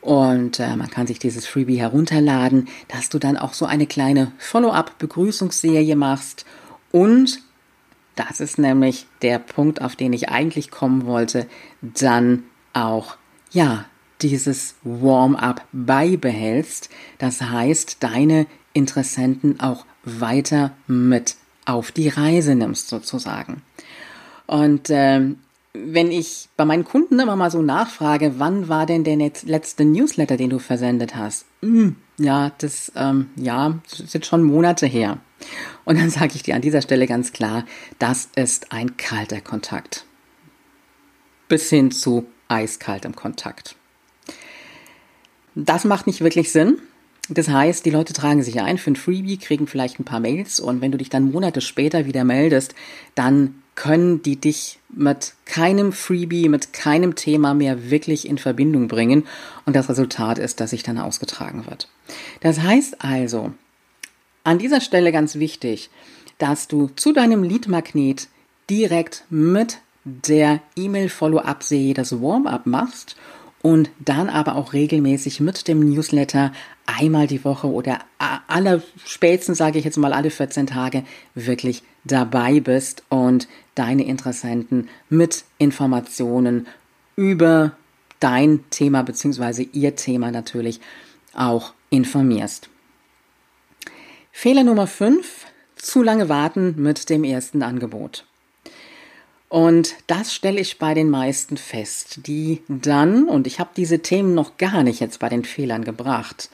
und 0.00 0.58
äh, 0.58 0.76
man 0.76 0.90
kann 0.90 1.06
sich 1.06 1.18
dieses 1.18 1.46
Freebie 1.46 1.78
herunterladen, 1.78 2.68
dass 2.88 3.08
du 3.08 3.18
dann 3.18 3.36
auch 3.36 3.52
so 3.52 3.66
eine 3.66 3.86
kleine 3.86 4.32
Follow-up-Begrüßungsserie 4.38 5.94
machst 5.94 6.44
und 6.90 7.42
das 8.16 8.40
ist 8.40 8.58
nämlich 8.58 9.06
der 9.22 9.38
Punkt, 9.38 9.80
auf 9.80 9.96
den 9.96 10.12
ich 10.12 10.28
eigentlich 10.28 10.70
kommen 10.70 11.06
wollte, 11.06 11.46
dann 11.80 12.42
auch, 12.72 13.16
ja, 13.50 13.84
dieses 14.22 14.74
Warm-up 14.82 15.64
beibehältst. 15.72 16.90
Das 17.18 17.40
heißt, 17.42 17.98
deine 18.00 18.46
Interessenten 18.72 19.60
auch 19.60 19.86
weiter 20.04 20.72
mit 20.86 21.36
auf 21.64 21.92
die 21.92 22.08
Reise 22.08 22.54
nimmst 22.54 22.88
sozusagen. 22.88 23.62
Und 24.46 24.90
äh, 24.90 25.34
wenn 25.72 26.10
ich 26.10 26.48
bei 26.56 26.64
meinen 26.64 26.84
Kunden 26.84 27.20
immer 27.20 27.36
mal 27.36 27.50
so 27.50 27.62
nachfrage, 27.62 28.34
wann 28.38 28.68
war 28.68 28.86
denn 28.86 29.04
der 29.04 29.16
letzte 29.16 29.84
Newsletter, 29.84 30.36
den 30.36 30.50
du 30.50 30.58
versendet 30.58 31.14
hast? 31.14 31.46
Hm, 31.62 31.96
ja, 32.18 32.50
das, 32.58 32.90
ähm, 32.96 33.30
ja, 33.36 33.78
das 33.88 34.10
sind 34.10 34.26
schon 34.26 34.42
Monate 34.42 34.86
her. 34.86 35.18
Und 35.84 35.98
dann 35.98 36.10
sage 36.10 36.32
ich 36.34 36.42
dir 36.42 36.56
an 36.56 36.62
dieser 36.62 36.82
Stelle 36.82 37.06
ganz 37.06 37.32
klar, 37.32 37.64
das 37.98 38.28
ist 38.34 38.72
ein 38.72 38.96
kalter 38.96 39.40
Kontakt. 39.40 40.04
Bis 41.48 41.70
hin 41.70 41.90
zu 41.90 42.26
eiskaltem 42.48 43.14
Kontakt. 43.14 43.76
Das 45.64 45.84
macht 45.84 46.06
nicht 46.06 46.22
wirklich 46.22 46.52
Sinn. 46.52 46.78
Das 47.28 47.48
heißt, 47.48 47.84
die 47.84 47.90
Leute 47.90 48.12
tragen 48.12 48.42
sich 48.42 48.60
ein 48.60 48.78
für 48.78 48.90
ein 48.90 48.96
Freebie, 48.96 49.36
kriegen 49.36 49.66
vielleicht 49.66 50.00
ein 50.00 50.04
paar 50.04 50.20
Mails 50.20 50.58
und 50.58 50.80
wenn 50.80 50.90
du 50.90 50.98
dich 50.98 51.10
dann 51.10 51.30
Monate 51.30 51.60
später 51.60 52.06
wieder 52.06 52.24
meldest, 52.24 52.74
dann 53.14 53.62
können 53.76 54.22
die 54.22 54.36
dich 54.36 54.80
mit 54.88 55.34
keinem 55.44 55.92
Freebie, 55.92 56.48
mit 56.48 56.72
keinem 56.72 57.14
Thema 57.14 57.54
mehr 57.54 57.90
wirklich 57.90 58.28
in 58.28 58.38
Verbindung 58.38 58.88
bringen. 58.88 59.26
Und 59.64 59.76
das 59.76 59.88
Resultat 59.88 60.38
ist, 60.38 60.60
dass 60.60 60.70
sich 60.70 60.82
dann 60.82 60.98
ausgetragen 60.98 61.66
wird. 61.66 61.88
Das 62.40 62.60
heißt 62.60 63.04
also, 63.04 63.52
an 64.42 64.58
dieser 64.58 64.80
Stelle 64.80 65.12
ganz 65.12 65.36
wichtig, 65.36 65.90
dass 66.38 66.68
du 66.68 66.88
zu 66.96 67.12
deinem 67.12 67.42
Lead-Magnet 67.42 68.28
direkt 68.68 69.24
mit 69.30 69.78
der 70.04 70.60
E-Mail-Follow-up-Serie 70.76 71.94
das 71.94 72.20
Warm-up 72.20 72.66
machst 72.66 73.16
und 73.62 73.90
dann 73.98 74.28
aber 74.28 74.56
auch 74.56 74.72
regelmäßig 74.72 75.40
mit 75.40 75.68
dem 75.68 75.80
Newsletter 75.80 76.52
einmal 76.86 77.26
die 77.26 77.44
Woche 77.44 77.68
oder 77.68 77.98
alle 78.48 78.82
spätestens, 79.04 79.58
sage 79.58 79.78
ich 79.78 79.84
jetzt 79.84 79.98
mal, 79.98 80.12
alle 80.12 80.30
14 80.30 80.66
Tage 80.66 81.04
wirklich 81.34 81.82
dabei 82.04 82.60
bist 82.60 83.04
und 83.10 83.48
deine 83.74 84.04
Interessenten 84.04 84.88
mit 85.08 85.44
Informationen 85.58 86.66
über 87.16 87.72
dein 88.18 88.64
Thema 88.70 89.02
bzw. 89.02 89.68
ihr 89.72 89.96
Thema 89.96 90.30
natürlich 90.30 90.80
auch 91.34 91.74
informierst. 91.90 92.70
Fehler 94.32 94.64
Nummer 94.64 94.86
5, 94.86 95.46
zu 95.76 96.02
lange 96.02 96.28
warten 96.28 96.74
mit 96.78 97.10
dem 97.10 97.24
ersten 97.24 97.62
Angebot. 97.62 98.24
Und 99.50 99.96
das 100.06 100.32
stelle 100.32 100.60
ich 100.60 100.78
bei 100.78 100.94
den 100.94 101.10
meisten 101.10 101.56
fest, 101.56 102.20
die 102.28 102.62
dann, 102.68 103.24
und 103.24 103.48
ich 103.48 103.58
habe 103.58 103.70
diese 103.76 103.98
Themen 103.98 104.32
noch 104.32 104.58
gar 104.58 104.84
nicht 104.84 105.00
jetzt 105.00 105.18
bei 105.18 105.28
den 105.28 105.44
Fehlern 105.44 105.84
gebracht, 105.84 106.50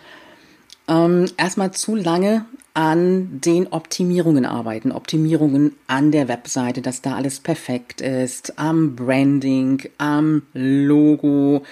ähm, 0.88 1.26
erstmal 1.36 1.72
zu 1.72 1.94
lange 1.94 2.46
an 2.72 3.38
den 3.42 3.66
Optimierungen 3.66 4.46
arbeiten, 4.46 4.92
Optimierungen 4.92 5.74
an 5.86 6.10
der 6.10 6.28
Webseite, 6.28 6.80
dass 6.80 7.02
da 7.02 7.16
alles 7.16 7.38
perfekt 7.38 8.00
ist, 8.00 8.58
am 8.58 8.96
Branding, 8.96 9.82
am 9.98 10.42
Logo, 10.54 11.64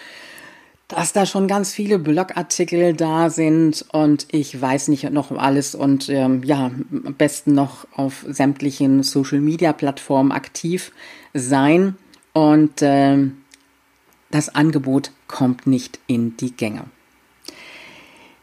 dass 0.95 1.13
da 1.13 1.27
schon 1.27 1.49
ganz 1.49 1.73
viele 1.73 1.99
Blogartikel 1.99 2.95
da 2.95 3.29
sind 3.29 3.85
und 3.93 4.29
ich 4.31 4.61
weiß 4.61 4.89
nicht 4.89 5.11
noch 5.11 5.33
alles 5.33 5.75
und 5.75 6.09
ähm, 6.09 6.43
ja, 6.45 6.71
am 7.05 7.15
besten 7.15 7.53
noch 7.53 7.87
auf 7.97 8.25
sämtlichen 8.29 9.03
Social-Media-Plattformen 9.03 10.31
aktiv 10.31 10.93
sein 11.33 11.97
und 12.33 12.75
ähm, 12.83 13.39
das 14.31 14.55
Angebot 14.55 15.11
kommt 15.27 15.67
nicht 15.67 15.99
in 16.07 16.37
die 16.37 16.53
Gänge. 16.53 16.85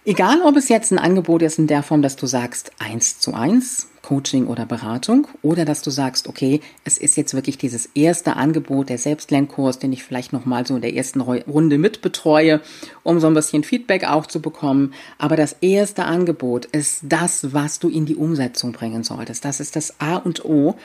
Egal, 0.03 0.41
ob 0.41 0.58
es 0.58 0.67
jetzt 0.67 0.91
ein 0.91 1.00
Angebot 1.00 1.41
ist 1.43 1.58
in 1.58 1.67
der 1.67 1.84
Form, 1.84 2.01
dass 2.01 2.15
du 2.17 2.25
sagst 2.25 2.72
eins 2.79 3.20
zu 3.20 3.34
eins, 3.34 3.90
Coaching 4.01 4.48
oder 4.48 4.65
Beratung, 4.65 5.27
oder 5.41 5.65
dass 5.65 5.81
du 5.81 5.91
sagst, 5.91 6.27
okay, 6.27 6.62
es 6.84 6.98
ist 6.98 7.17
jetzt 7.17 7.34
wirklich 7.34 7.58
dieses 7.58 7.88
erste 7.93 8.36
Angebot, 8.36 8.89
der 8.89 8.98
Selbstlernkurs, 8.98 9.79
den 9.79 9.93
ich 9.93 10.03
vielleicht 10.03 10.34
nochmal 10.34 10.65
so 10.65 10.75
in 10.75 10.81
der 10.81 10.96
ersten 10.96 11.22
Runde 11.22 11.77
mitbetreue, 11.77 12.62
um 13.03 13.20
so 13.20 13.27
ein 13.27 13.34
bisschen 13.34 13.63
Feedback 13.63 14.05
auch 14.05 14.25
zu 14.25 14.41
bekommen. 14.41 14.93
Aber 15.17 15.36
das 15.36 15.55
erste 15.62 16.05
Angebot 16.05 16.65
ist 16.65 17.01
das, 17.03 17.53
was 17.53 17.79
du 17.79 17.89
in 17.89 18.05
die 18.05 18.15
Umsetzung 18.15 18.72
bringen 18.72 19.03
solltest. 19.03 19.46
Das 19.46 19.60
ist 19.60 19.75
das 19.75 20.00
A 20.00 20.17
und 20.17 20.46
O. 20.46 20.75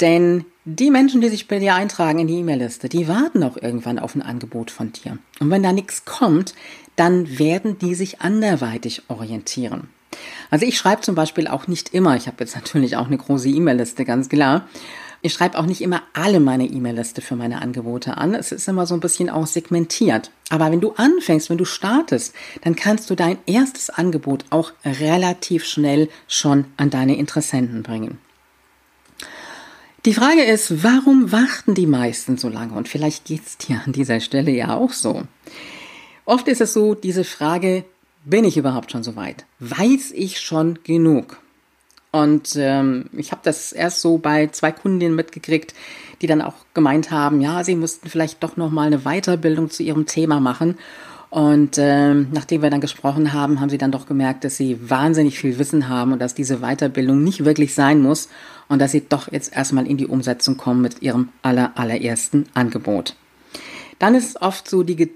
Denn 0.00 0.44
die 0.64 0.90
Menschen, 0.90 1.20
die 1.20 1.28
sich 1.28 1.48
bei 1.48 1.58
dir 1.58 1.74
eintragen 1.74 2.20
in 2.20 2.28
die 2.28 2.38
E-Mail-Liste, 2.38 2.88
die 2.88 3.08
warten 3.08 3.42
auch 3.42 3.56
irgendwann 3.56 3.98
auf 3.98 4.14
ein 4.14 4.22
Angebot 4.22 4.70
von 4.70 4.92
dir. 4.92 5.18
Und 5.40 5.50
wenn 5.50 5.62
da 5.62 5.72
nichts 5.72 6.04
kommt, 6.04 6.54
dann 6.98 7.38
werden 7.38 7.78
die 7.78 7.94
sich 7.94 8.20
anderweitig 8.20 9.02
orientieren. 9.08 9.88
Also 10.50 10.66
ich 10.66 10.78
schreibe 10.78 11.02
zum 11.02 11.14
Beispiel 11.14 11.46
auch 11.46 11.66
nicht 11.66 11.94
immer, 11.94 12.16
ich 12.16 12.26
habe 12.26 12.38
jetzt 12.40 12.56
natürlich 12.56 12.96
auch 12.96 13.06
eine 13.06 13.18
große 13.18 13.48
E-Mail-Liste, 13.48 14.04
ganz 14.04 14.28
klar. 14.28 14.68
Ich 15.20 15.32
schreibe 15.32 15.58
auch 15.58 15.66
nicht 15.66 15.80
immer 15.80 16.02
alle 16.12 16.38
meine 16.38 16.66
E-Mail-Liste 16.66 17.22
für 17.22 17.34
meine 17.34 17.60
Angebote 17.60 18.16
an. 18.16 18.34
Es 18.34 18.52
ist 18.52 18.68
immer 18.68 18.86
so 18.86 18.94
ein 18.94 19.00
bisschen 19.00 19.30
auch 19.30 19.46
segmentiert. 19.46 20.30
Aber 20.48 20.70
wenn 20.70 20.80
du 20.80 20.92
anfängst, 20.92 21.50
wenn 21.50 21.58
du 21.58 21.64
startest, 21.64 22.34
dann 22.62 22.76
kannst 22.76 23.10
du 23.10 23.16
dein 23.16 23.38
erstes 23.46 23.90
Angebot 23.90 24.44
auch 24.50 24.72
relativ 24.84 25.64
schnell 25.64 26.08
schon 26.28 26.66
an 26.76 26.90
deine 26.90 27.16
Interessenten 27.16 27.82
bringen. 27.82 28.18
Die 30.04 30.14
Frage 30.14 30.44
ist, 30.44 30.84
warum 30.84 31.32
warten 31.32 31.74
die 31.74 31.86
meisten 31.86 32.38
so 32.38 32.48
lange? 32.48 32.74
Und 32.74 32.88
vielleicht 32.88 33.24
geht 33.24 33.44
es 33.44 33.58
dir 33.58 33.82
an 33.84 33.92
dieser 33.92 34.20
Stelle 34.20 34.52
ja 34.52 34.76
auch 34.76 34.92
so. 34.92 35.24
Oft 36.28 36.46
ist 36.46 36.60
es 36.60 36.74
so, 36.74 36.94
diese 36.94 37.24
Frage, 37.24 37.84
bin 38.26 38.44
ich 38.44 38.58
überhaupt 38.58 38.92
schon 38.92 39.02
so 39.02 39.16
weit? 39.16 39.46
Weiß 39.60 40.12
ich 40.14 40.40
schon 40.40 40.78
genug? 40.84 41.38
Und 42.12 42.54
ähm, 42.56 43.06
ich 43.16 43.32
habe 43.32 43.40
das 43.44 43.72
erst 43.72 44.02
so 44.02 44.18
bei 44.18 44.48
zwei 44.48 44.70
Kundinnen 44.70 45.16
mitgekriegt, 45.16 45.72
die 46.20 46.26
dann 46.26 46.42
auch 46.42 46.52
gemeint 46.74 47.10
haben, 47.10 47.40
ja, 47.40 47.64
sie 47.64 47.76
müssten 47.76 48.10
vielleicht 48.10 48.42
doch 48.42 48.58
noch 48.58 48.70
mal 48.70 48.88
eine 48.88 49.04
Weiterbildung 49.04 49.70
zu 49.70 49.82
ihrem 49.82 50.04
Thema 50.04 50.38
machen. 50.38 50.76
Und 51.30 51.78
ähm, 51.78 52.28
nachdem 52.30 52.60
wir 52.60 52.68
dann 52.68 52.82
gesprochen 52.82 53.32
haben, 53.32 53.58
haben 53.58 53.70
sie 53.70 53.78
dann 53.78 53.92
doch 53.92 54.04
gemerkt, 54.04 54.44
dass 54.44 54.58
sie 54.58 54.78
wahnsinnig 54.90 55.38
viel 55.38 55.58
Wissen 55.58 55.88
haben 55.88 56.12
und 56.12 56.18
dass 56.18 56.34
diese 56.34 56.58
Weiterbildung 56.58 57.24
nicht 57.24 57.46
wirklich 57.46 57.74
sein 57.74 58.02
muss 58.02 58.28
und 58.68 58.80
dass 58.80 58.92
sie 58.92 59.08
doch 59.08 59.32
jetzt 59.32 59.56
erstmal 59.56 59.86
in 59.86 59.96
die 59.96 60.06
Umsetzung 60.06 60.58
kommen 60.58 60.82
mit 60.82 61.00
ihrem 61.00 61.30
aller 61.40 61.72
allerersten 61.76 62.44
Angebot. 62.52 63.16
Dann 63.98 64.14
ist 64.14 64.42
oft 64.42 64.68
so 64.68 64.82
die 64.82 65.08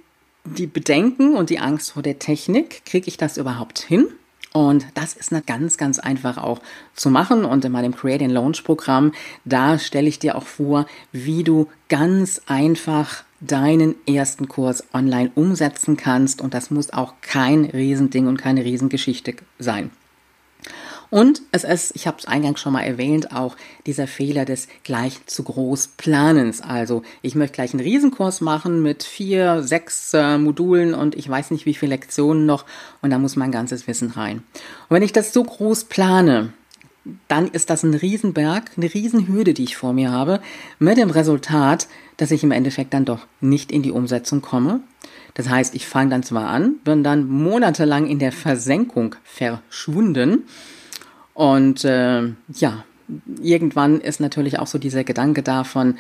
die 0.45 0.67
Bedenken 0.67 1.37
und 1.37 1.51
die 1.51 1.59
Angst 1.59 1.93
vor 1.93 2.03
der 2.03 2.19
Technik, 2.19 2.85
kriege 2.85 3.09
ich 3.09 3.17
das 3.17 3.37
überhaupt 3.37 3.79
hin? 3.79 4.07
Und 4.53 4.87
das 4.95 5.15
ist 5.15 5.33
ganz, 5.47 5.79
ganz 5.79 5.99
einfach 5.99 6.37
auch 6.37 6.61
zu 6.95 7.11
machen. 7.11 7.45
Und 7.45 7.65
in 7.65 7.73
meinem 7.73 7.95
Create 7.95 8.23
and 8.23 8.33
Launch 8.33 8.65
Programm, 8.65 9.13
da 9.45 9.79
stelle 9.79 10.09
ich 10.09 10.19
dir 10.19 10.37
auch 10.37 10.45
vor, 10.45 10.87
wie 11.11 11.43
du 11.43 11.69
ganz 11.89 12.43
einfach 12.47 13.25
deinen 13.41 13.95
ersten 14.07 14.49
Kurs 14.49 14.85
online 14.93 15.31
umsetzen 15.35 15.97
kannst. 15.97 16.43
Und 16.43 16.55
das 16.55 16.71
muss 16.71 16.93
auch 16.93 17.15
kein 17.23 17.65
Riesending 17.65 18.27
und 18.27 18.37
keine 18.37 18.65
Riesengeschichte 18.65 19.35
sein. 19.59 19.91
Und 21.13 21.43
es 21.53 21.63
ist, 21.65 21.95
ich 21.95 22.07
habe 22.07 22.17
es 22.19 22.25
eingangs 22.25 22.59
schon 22.59 22.73
mal 22.73 22.85
erwähnt, 22.85 23.37
auch 23.37 23.55
dieser 23.85 24.07
Fehler 24.07 24.47
des 24.47 24.67
gleich 24.83 25.21
zu 25.27 25.43
groß 25.43 25.89
Planens. 25.99 26.63
Also 26.63 27.03
ich 27.21 27.35
möchte 27.35 27.57
gleich 27.57 27.75
einen 27.75 27.83
Riesenkurs 27.83 28.41
machen 28.41 28.83
mit 28.83 29.03
vier, 29.03 29.63
sechs 29.63 30.15
äh, 30.15 30.39
Modulen 30.39 30.95
und 30.95 31.15
ich 31.15 31.29
weiß 31.29 31.51
nicht 31.51 31.67
wie 31.67 31.75
viele 31.75 31.91
Lektionen 31.91 32.47
noch 32.47 32.65
und 33.03 33.11
da 33.11 33.19
muss 33.19 33.37
mein 33.37 33.53
ganzes 33.53 33.87
Wissen 33.87 34.09
rein. 34.13 34.39
Und 34.89 34.95
wenn 34.95 35.03
ich 35.03 35.13
das 35.13 35.35
so 35.35 35.45
groß 35.45 35.85
plane, 35.85 36.55
dann 37.29 37.49
ist 37.49 37.69
das 37.69 37.83
ein 37.83 37.93
Riesenberg, 37.93 38.71
eine 38.79 38.95
Riesenhürde, 38.95 39.53
die 39.53 39.65
ich 39.65 39.77
vor 39.77 39.93
mir 39.93 40.11
habe, 40.11 40.41
mit 40.79 40.97
dem 40.97 41.11
Resultat, 41.11 41.89
dass 42.17 42.31
ich 42.31 42.43
im 42.43 42.53
Endeffekt 42.53 42.95
dann 42.95 43.05
doch 43.05 43.27
nicht 43.43 43.71
in 43.71 43.83
die 43.83 43.93
Umsetzung 43.93 44.41
komme. 44.41 44.81
Das 45.35 45.51
heißt, 45.51 45.75
ich 45.75 45.87
fange 45.87 46.09
dann 46.09 46.23
zwar 46.23 46.49
an, 46.49 46.77
bin 46.85 47.05
dann 47.05 47.29
monatelang 47.29 48.07
in 48.07 48.19
der 48.19 48.33
Versenkung 48.33 49.15
verschwunden 49.25 50.45
und 51.35 51.85
äh, 51.85 52.23
ja, 52.55 52.85
irgendwann 53.41 54.01
ist 54.01 54.21
natürlich 54.21 54.59
auch 54.59 54.67
so 54.67 54.79
dieser 54.79 55.05
Gedanke 55.05 55.43
davon, 55.43 55.97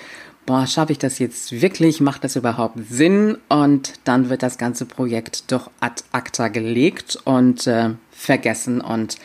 boah, 0.46 0.66
schaffe 0.66 0.92
ich 0.92 0.98
das 0.98 1.18
jetzt 1.18 1.52
wirklich? 1.52 2.00
Macht 2.00 2.24
das 2.24 2.36
überhaupt 2.36 2.78
Sinn? 2.88 3.38
Und 3.48 3.94
dann 4.04 4.28
wird 4.28 4.42
das 4.42 4.58
ganze 4.58 4.86
Projekt 4.86 5.50
doch 5.52 5.70
ad 5.80 6.02
acta 6.12 6.48
gelegt 6.48 7.18
und 7.24 7.66
äh, 7.66 7.90
vergessen 8.10 8.80
und 8.80 9.16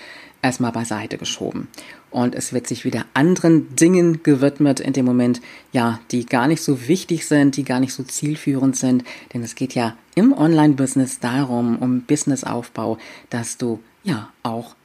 erstmal 0.41 0.71
beiseite 0.71 1.17
geschoben. 1.17 1.67
Und 2.09 2.35
es 2.35 2.53
wird 2.53 2.67
sich 2.67 2.85
wieder 2.85 3.05
anderen 3.13 3.75
Dingen 3.75 4.23
gewidmet 4.23 4.79
in 4.79 4.93
dem 4.93 5.05
Moment, 5.05 5.41
ja, 5.73 5.99
die 6.11 6.25
gar 6.25 6.47
nicht 6.47 6.61
so 6.61 6.87
wichtig 6.87 7.27
sind, 7.27 7.57
die 7.57 7.63
gar 7.63 7.81
nicht 7.81 7.93
so 7.93 8.03
zielführend 8.03 8.77
sind. 8.77 9.03
Denn 9.33 9.43
es 9.43 9.55
geht 9.55 9.75
ja 9.75 9.97
im 10.15 10.31
Online-Business 10.31 11.19
darum, 11.19 11.77
um 11.77 12.01
Businessaufbau, 12.01 12.97
dass 13.29 13.57
du 13.57 13.81
ja 14.03 14.29
auch 14.41 14.76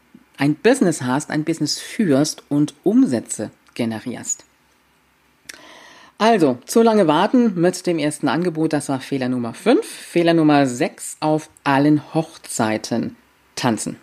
ein 0.42 0.56
Business 0.56 1.02
hast, 1.02 1.30
ein 1.30 1.44
Business 1.44 1.78
führst 1.78 2.42
und 2.48 2.74
Umsätze 2.82 3.52
generierst. 3.74 4.44
Also, 6.18 6.58
zu 6.66 6.82
lange 6.82 7.06
warten 7.06 7.60
mit 7.60 7.86
dem 7.86 8.00
ersten 8.00 8.26
Angebot, 8.26 8.72
das 8.72 8.88
war 8.88 8.98
Fehler 8.98 9.28
Nummer 9.28 9.54
5. 9.54 9.86
Fehler 9.86 10.34
Nummer 10.34 10.66
6, 10.66 11.18
auf 11.20 11.48
allen 11.62 12.12
Hochzeiten 12.12 13.14
tanzen. 13.54 13.98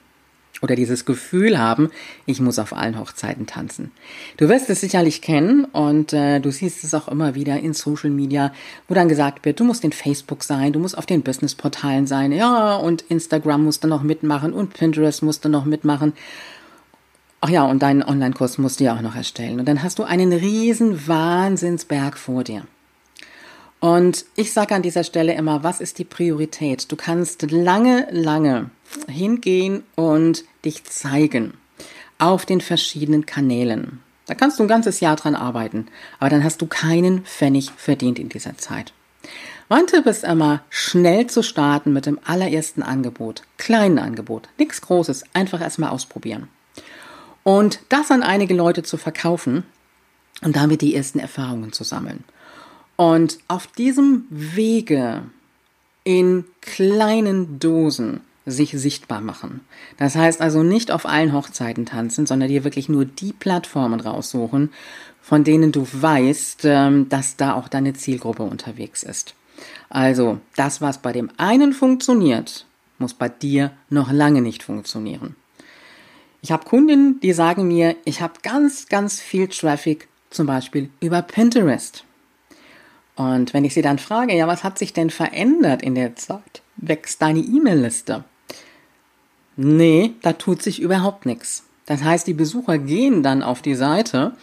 Oder 0.62 0.76
dieses 0.76 1.06
Gefühl 1.06 1.58
haben, 1.58 1.89
ich 2.26 2.41
muss 2.41 2.60
auf 2.60 2.74
allen 2.74 3.00
Hochzeiten 3.00 3.48
tanzen. 3.48 3.91
Du 4.38 4.50
wirst 4.50 4.69
es 4.69 4.82
sicherlich 4.82 5.22
kennen 5.22 5.65
und 5.65 6.13
äh, 6.13 6.39
du 6.39 6.52
siehst 6.52 6.84
es 6.84 6.93
auch 6.93 7.08
immer 7.08 7.36
wieder 7.36 7.60
in 7.60 7.74
Social 7.74 8.10
Media, 8.10 8.52
wo 8.88 8.93
dann 8.93 9.10
gesagt 9.10 9.45
wird, 9.45 9.60
du 9.60 9.63
musst 9.63 9.84
in 9.84 9.91
Facebook 9.91 10.43
sein, 10.43 10.74
du 10.74 10.80
musst 10.80 10.98
auf 10.98 11.06
den 11.06 11.22
Businessportalen 11.22 12.08
sein, 12.08 12.32
ja, 12.32 12.76
und 12.76 13.04
Instagram 13.04 13.63
musst 13.63 13.84
du 13.84 13.88
noch 13.88 14.04
mitmachen 14.04 14.54
und 14.54 14.74
Pinterest 14.74 15.24
musst 15.24 15.45
du 15.45 15.50
noch 15.50 15.65
mitmachen. 15.65 16.13
Ach 17.41 17.50
ja, 17.50 17.63
und 17.63 17.82
deinen 17.82 18.04
Online-Kurs 18.04 18.58
musst 18.58 18.80
du 18.80 18.84
ja 18.84 18.95
auch 18.95 19.02
noch 19.02 19.15
erstellen. 19.15 19.62
Und 19.62 19.65
dann 19.67 19.82
hast 19.82 19.98
du 19.98 20.04
einen 20.04 20.34
riesen 20.34 21.08
Wahnsinnsberg 21.08 22.17
vor 22.17 22.43
dir. 22.43 22.63
Und 23.80 24.26
ich 24.36 24.52
sage 24.52 24.76
an 24.76 24.82
dieser 24.82 25.04
Stelle 25.04 25.34
immer, 25.34 25.63
was 25.63 25.80
ist 25.80 26.00
die 26.00 26.06
Priorität? 26.06 26.92
Du 26.92 26.96
kannst 26.96 27.50
lange, 27.52 28.08
lange 28.12 28.72
hingehen 29.08 29.84
und 29.96 30.44
dich 30.65 30.84
zeigen 30.84 31.54
auf 32.18 32.46
den 32.46 32.60
verschiedenen 32.60 33.26
Kanälen. 33.26 34.02
Da 34.26 34.36
kannst 34.36 34.60
du 34.60 34.63
ein 34.63 34.70
ganzes 34.70 35.00
Jahr 35.00 35.15
dran 35.15 35.36
arbeiten, 35.36 35.88
aber 36.20 36.30
dann 36.30 36.44
hast 36.44 36.62
du 36.62 36.68
keinen 36.68 37.24
Pfennig 37.24 37.72
verdient 37.78 38.20
in 38.20 38.30
dieser 38.30 38.58
Zeit. 38.58 38.94
Mein 39.70 39.88
Tipp 39.88 40.06
ist 40.08 40.24
immer, 40.24 40.62
schnell 40.70 41.28
zu 41.28 41.42
starten 41.42 41.94
mit 41.94 42.06
dem 42.06 42.20
allerersten 42.26 42.84
Angebot, 42.84 43.44
kleinen 43.58 44.00
Angebot, 44.00 44.50
nichts 44.58 44.82
Großes, 44.82 45.24
einfach 45.34 45.62
erstmal 45.62 45.92
ausprobieren. 45.92 46.48
Und 47.44 47.80
das 47.89 48.12
an 48.12 48.24
einige 48.24 48.54
Leute 48.54 48.84
zu 48.84 48.98
verkaufen 48.98 49.63
und 50.42 50.56
damit 50.56 50.82
die 50.82 50.96
ersten 50.96 51.20
Erfahrungen 51.20 51.72
zu 51.72 51.84
sammeln. 51.84 52.24
Und 53.00 53.38
auf 53.48 53.66
diesem 53.66 54.26
Wege 54.30 55.24
in 56.04 56.44
kleinen 56.60 57.58
Dosen 57.58 58.20
sich 58.46 58.72
sichtbar 58.72 59.22
machen. 59.22 59.62
Das 59.96 60.18
heißt 60.18 60.42
also 60.42 60.64
nicht 60.64 60.92
auf 60.92 61.06
allen 61.06 61.32
Hochzeiten 61.32 61.86
tanzen, 61.86 62.26
sondern 62.26 62.50
dir 62.50 62.66
wirklich 62.66 62.90
nur 62.90 63.06
die 63.06 63.32
Plattformen 63.32 64.02
raussuchen, 64.02 64.74
von 65.22 65.46
denen 65.46 65.72
du 65.72 65.88
weißt, 65.90 66.66
ähm, 66.66 67.08
dass 67.08 67.38
da 67.38 67.54
auch 67.54 67.70
deine 67.70 67.94
Zielgruppe 67.94 68.44
unterwegs 68.44 69.04
ist. 69.04 69.34
Also 69.88 70.42
das, 70.58 70.82
was 70.82 70.98
bei 70.98 71.14
dem 71.14 71.32
einen 71.38 71.72
funktioniert, 71.72 72.66
muss 72.98 73.14
bei 73.14 73.30
dir 73.30 73.72
noch 73.90 74.12
lange 74.12 74.42
nicht 74.42 74.62
funktionieren. 74.62 75.38
Ich 76.42 76.52
habe 76.52 76.66
Kundinnen, 76.66 77.22
die 77.22 77.32
sagen 77.32 77.66
mir, 77.66 77.96
ich 78.04 78.20
habe 78.20 78.34
ganz, 78.44 78.90
ganz 78.90 79.22
viel 79.22 79.48
Traffic, 79.48 80.10
zum 80.32 80.48
Beispiel 80.48 80.90
über 81.00 81.22
Pinterest. 81.22 82.04
Und 83.20 83.54
wenn 83.54 83.66
ich 83.66 83.74
sie 83.74 83.82
dann 83.82 84.00
frage, 84.00 84.34
ja, 84.34 84.48
was 84.48 84.64
hat 84.64 84.80
sich 84.80 84.94
denn 84.94 85.10
verändert 85.10 85.82
in 85.82 85.94
der 85.94 86.16
Zeit? 86.16 86.62
Wächst 86.78 87.22
deine 87.22 87.42
E-Mail-Liste? 87.42 88.24
Nee, 89.58 90.14
da 90.22 90.32
tut 90.32 90.62
sich 90.62 90.82
überhaupt 90.82 91.26
nichts. 91.26 91.66
Das 91.86 92.02
heißt, 92.02 92.28
die 92.28 92.34
Besucher 92.34 92.78
gehen 92.78 93.22
dann 93.22 93.44
auf 93.44 93.62
die 93.62 93.76
Seite. 93.76 94.38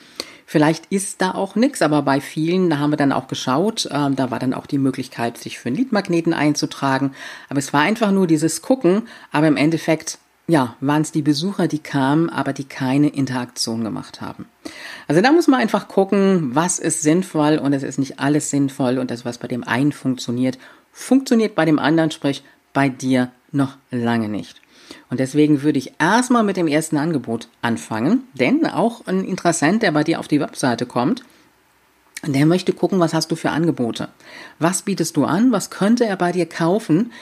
Vielleicht 0.45 0.93
ist 0.93 1.23
da 1.23 1.31
auch 1.31 1.57
nichts, 1.57 1.81
aber 1.81 2.03
bei 2.03 2.21
vielen, 2.21 2.69
da 2.69 2.77
haben 2.77 2.91
wir 2.91 2.99
dann 2.99 3.13
auch 3.13 3.29
geschaut, 3.29 3.87
äh, 3.87 4.11
da 4.11 4.31
war 4.31 4.39
dann 4.41 4.53
auch 4.53 4.67
die 4.67 4.77
Möglichkeit, 4.77 5.39
sich 5.39 5.59
für 5.59 5.71
einen 5.71 5.77
Leadmagneten 5.79 6.35
einzutragen. 6.35 7.13
Aber 7.49 7.61
es 7.61 7.73
war 7.73 7.81
einfach 7.81 8.11
nur 8.11 8.27
dieses 8.27 8.61
Gucken, 8.61 9.09
aber 9.33 9.49
im 9.49 9.57
Endeffekt 9.57 10.19
ja, 10.49 10.77
waren 10.81 11.03
es 11.03 11.13
die 11.13 11.23
Besucher, 11.23 11.67
die 11.67 11.81
kamen, 11.81 12.31
aber 12.31 12.53
die 12.53 12.65
keine 12.65 13.09
Interaktion 13.09 13.83
gemacht 13.83 14.21
haben. 14.21 14.47
Also 15.09 15.21
da 15.21 15.33
muss 15.33 15.49
man 15.49 15.61
einfach 15.61 15.89
gucken, 15.89 16.55
was 16.55 16.79
ist 16.79 17.03
sinnvoll 17.03 17.59
und 17.59 17.73
es 17.73 17.83
ist 17.83 17.99
nicht 17.99 18.21
alles 18.21 18.51
sinnvoll 18.51 18.99
und 18.99 19.11
das, 19.11 19.25
was 19.25 19.39
bei 19.39 19.49
dem 19.49 19.65
einen 19.65 19.93
funktioniert, 19.93 20.59
funktioniert 20.93 21.55
bei 21.55 21.65
dem 21.65 21.79
anderen, 21.79 22.11
sprich 22.11 22.45
bei 22.73 22.89
dir 22.89 23.33
noch 23.51 23.77
lange 23.91 24.29
nicht. 24.29 24.61
Und 25.11 25.19
deswegen 25.19 25.63
würde 25.63 25.79
ich 25.79 25.95
erstmal 25.99 26.45
mit 26.45 26.57
dem 26.57 26.69
ersten 26.69 26.97
Angebot 26.97 27.49
anfangen, 27.61 28.25
denn 28.35 28.67
auch 28.67 29.07
ein 29.07 29.25
Interessent, 29.25 29.83
der 29.83 29.91
bei 29.91 30.05
dir 30.05 30.21
auf 30.21 30.29
die 30.29 30.41
Webseite 30.41 30.87
kommt, 30.87 31.25
der 32.25 32.47
möchte 32.47 32.73
gucken, 32.73 32.99
was 32.99 33.15
hast 33.15 33.31
du 33.31 33.37
für 33.37 33.51
Angebote? 33.51 34.09
Was 34.59 34.83
bietest 34.83 35.17
du 35.17 35.25
an? 35.25 35.53
Was 35.53 35.71
könnte 35.71 36.07
er 36.07 36.17
bei 36.17 36.33
dir 36.33 36.47
kaufen? 36.47 37.13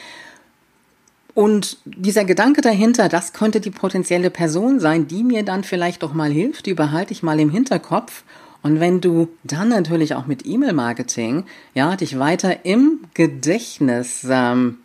Und 1.35 1.79
dieser 1.85 2.25
Gedanke 2.25 2.61
dahinter, 2.61 3.09
das 3.09 3.33
könnte 3.33 3.61
die 3.61 3.73
potenzielle 3.73 4.31
Person 4.31 4.79
sein, 4.79 5.09
die 5.09 5.25
mir 5.25 5.43
dann 5.43 5.65
vielleicht 5.65 6.05
doch 6.05 6.15
mal 6.15 6.31
hilft, 6.31 6.67
die 6.67 6.75
behalte 6.75 7.13
ich 7.13 7.25
mal 7.25 7.41
im 7.41 7.51
Hinterkopf. 7.51 8.23
Und 8.63 8.81
wenn 8.81 9.01
du 9.01 9.29
dann 9.43 9.69
natürlich 9.69 10.15
auch 10.15 10.27
mit 10.27 10.47
E-Mail-Marketing, 10.47 11.45
ja, 11.75 11.97
dich 11.97 12.19
weiter 12.19 12.65
im 12.65 13.01
Gedächtnis 13.13 14.25
ähm, 14.31 14.79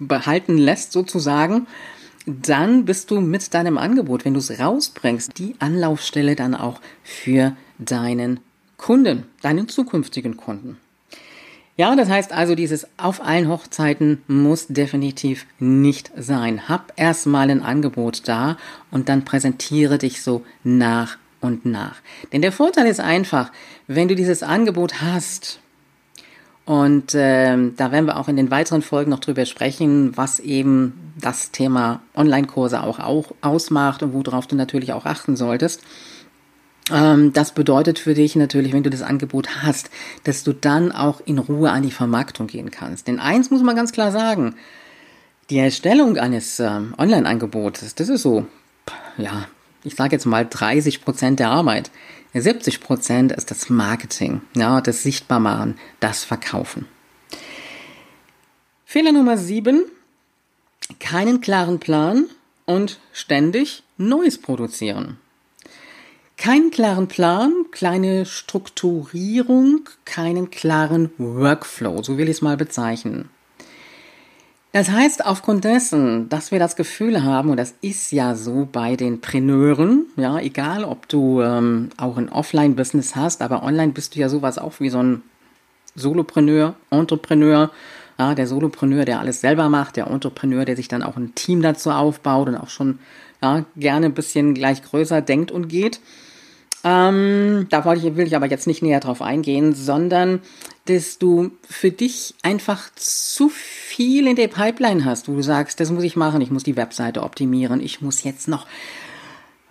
behalten 0.00 0.56
lässt 0.56 0.92
sozusagen, 0.92 1.66
dann 2.26 2.86
bist 2.86 3.10
du 3.10 3.20
mit 3.20 3.52
deinem 3.52 3.76
Angebot, 3.76 4.24
wenn 4.24 4.32
du 4.32 4.40
es 4.40 4.58
rausbringst, 4.58 5.38
die 5.38 5.54
Anlaufstelle 5.58 6.36
dann 6.36 6.54
auch 6.54 6.80
für 7.02 7.54
deinen 7.78 8.40
Kunden, 8.78 9.24
deinen 9.42 9.68
zukünftigen 9.68 10.36
Kunden. 10.36 10.78
Ja, 11.76 11.96
das 11.96 12.08
heißt 12.08 12.32
also, 12.32 12.54
dieses 12.54 12.86
auf 12.98 13.24
allen 13.24 13.48
Hochzeiten 13.48 14.22
muss 14.28 14.68
definitiv 14.68 15.46
nicht 15.58 16.12
sein. 16.16 16.68
Hab 16.68 16.92
erstmal 16.96 17.50
ein 17.50 17.62
Angebot 17.62 18.22
da 18.26 18.56
und 18.92 19.08
dann 19.08 19.24
präsentiere 19.24 19.98
dich 19.98 20.22
so 20.22 20.44
nach 20.62 21.18
und 21.40 21.66
nach. 21.66 21.96
Denn 22.32 22.42
der 22.42 22.52
Vorteil 22.52 22.86
ist 22.86 23.00
einfach, 23.00 23.50
wenn 23.88 24.06
du 24.06 24.14
dieses 24.14 24.44
Angebot 24.44 25.02
hast, 25.02 25.58
und 26.66 27.14
äh, 27.14 27.56
da 27.76 27.92
werden 27.92 28.06
wir 28.06 28.16
auch 28.18 28.28
in 28.28 28.36
den 28.36 28.50
weiteren 28.50 28.80
Folgen 28.80 29.10
noch 29.10 29.20
drüber 29.20 29.44
sprechen, 29.44 30.16
was 30.16 30.40
eben 30.40 31.12
das 31.20 31.50
Thema 31.50 32.00
Online-Kurse 32.14 32.82
auch, 32.82 33.00
auch 33.00 33.32
ausmacht 33.42 34.02
und 34.02 34.14
worauf 34.14 34.46
du 34.46 34.56
natürlich 34.56 34.94
auch 34.94 35.04
achten 35.04 35.36
solltest. 35.36 35.82
Ähm, 36.90 37.32
das 37.32 37.52
bedeutet 37.52 37.98
für 37.98 38.14
dich 38.14 38.36
natürlich, 38.36 38.72
wenn 38.72 38.82
du 38.82 38.90
das 38.90 39.02
Angebot 39.02 39.62
hast, 39.62 39.90
dass 40.24 40.44
du 40.44 40.52
dann 40.52 40.92
auch 40.92 41.20
in 41.24 41.38
Ruhe 41.38 41.70
an 41.70 41.82
die 41.82 41.90
Vermarktung 41.90 42.46
gehen 42.46 42.70
kannst. 42.70 43.08
Denn 43.08 43.18
eins 43.18 43.50
muss 43.50 43.62
man 43.62 43.76
ganz 43.76 43.92
klar 43.92 44.12
sagen, 44.12 44.54
die 45.50 45.58
Erstellung 45.58 46.18
eines 46.18 46.58
äh, 46.60 46.80
Online-Angebotes, 46.98 47.94
das 47.94 48.08
ist 48.08 48.22
so, 48.22 48.46
ja, 49.16 49.46
ich 49.82 49.94
sage 49.94 50.12
jetzt 50.12 50.26
mal 50.26 50.46
30 50.48 51.02
Prozent 51.02 51.40
der 51.40 51.50
Arbeit. 51.50 51.90
70 52.32 52.80
Prozent 52.80 53.32
ist 53.32 53.50
das 53.50 53.70
Marketing, 53.70 54.40
ja, 54.56 54.80
das 54.80 55.02
Sichtbarmachen, 55.02 55.78
das 56.00 56.24
Verkaufen. 56.24 56.88
Fehler 58.84 59.12
Nummer 59.12 59.36
sieben: 59.36 59.84
keinen 60.98 61.40
klaren 61.40 61.78
Plan 61.78 62.26
und 62.64 62.98
ständig 63.12 63.84
Neues 63.96 64.40
produzieren. 64.40 65.18
Keinen 66.36 66.70
klaren 66.70 67.08
Plan, 67.08 67.52
kleine 67.70 68.26
Strukturierung, 68.26 69.88
keinen 70.04 70.50
klaren 70.50 71.10
Workflow, 71.18 72.02
so 72.02 72.18
will 72.18 72.28
ich 72.28 72.36
es 72.36 72.42
mal 72.42 72.56
bezeichnen. 72.56 73.28
Das 74.72 74.90
heißt, 74.90 75.24
aufgrund 75.24 75.62
dessen, 75.62 76.28
dass 76.28 76.50
wir 76.50 76.58
das 76.58 76.74
Gefühl 76.74 77.22
haben, 77.22 77.50
und 77.50 77.58
das 77.58 77.74
ist 77.80 78.10
ja 78.10 78.34
so 78.34 78.68
bei 78.70 78.96
den 78.96 79.20
Preneuren, 79.20 80.06
ja, 80.16 80.40
egal 80.40 80.82
ob 80.82 81.08
du 81.08 81.40
ähm, 81.42 81.90
auch 81.96 82.16
ein 82.16 82.28
Offline-Business 82.28 83.14
hast, 83.14 83.40
aber 83.40 83.62
online 83.62 83.92
bist 83.92 84.16
du 84.16 84.18
ja 84.18 84.28
sowas 84.28 84.58
auch 84.58 84.80
wie 84.80 84.88
so 84.90 85.00
ein 85.00 85.22
Solopreneur, 85.94 86.74
Entrepreneur, 86.90 87.70
ja, 88.18 88.34
der 88.34 88.46
Solopreneur, 88.46 89.04
der 89.04 89.20
alles 89.20 89.40
selber 89.40 89.68
macht, 89.68 89.96
der 89.96 90.06
Entrepreneur, 90.06 90.64
der 90.64 90.76
sich 90.76 90.88
dann 90.88 91.02
auch 91.02 91.16
ein 91.16 91.34
Team 91.34 91.62
dazu 91.62 91.90
aufbaut 91.90 92.48
und 92.48 92.56
auch 92.56 92.68
schon 92.68 92.98
ja, 93.42 93.64
gerne 93.76 94.06
ein 94.06 94.14
bisschen 94.14 94.54
gleich 94.54 94.82
größer 94.82 95.20
denkt 95.20 95.50
und 95.50 95.68
geht. 95.68 96.00
Ähm, 96.84 97.66
da 97.70 97.84
wollte 97.86 98.06
ich, 98.06 98.16
will 98.16 98.26
ich 98.26 98.36
aber 98.36 98.46
jetzt 98.46 98.66
nicht 98.66 98.82
näher 98.82 99.00
drauf 99.00 99.22
eingehen, 99.22 99.74
sondern 99.74 100.40
dass 100.84 101.18
du 101.18 101.50
für 101.68 101.90
dich 101.90 102.34
einfach 102.42 102.90
zu 102.94 103.48
viel 103.48 104.26
in 104.26 104.36
der 104.36 104.48
Pipeline 104.48 105.04
hast, 105.06 105.28
wo 105.28 105.34
du 105.34 105.42
sagst, 105.42 105.80
das 105.80 105.90
muss 105.90 106.04
ich 106.04 106.14
machen, 106.14 106.42
ich 106.42 106.50
muss 106.50 106.62
die 106.62 106.76
Webseite 106.76 107.22
optimieren, 107.22 107.80
ich 107.80 108.02
muss 108.02 108.22
jetzt 108.22 108.48
noch 108.48 108.66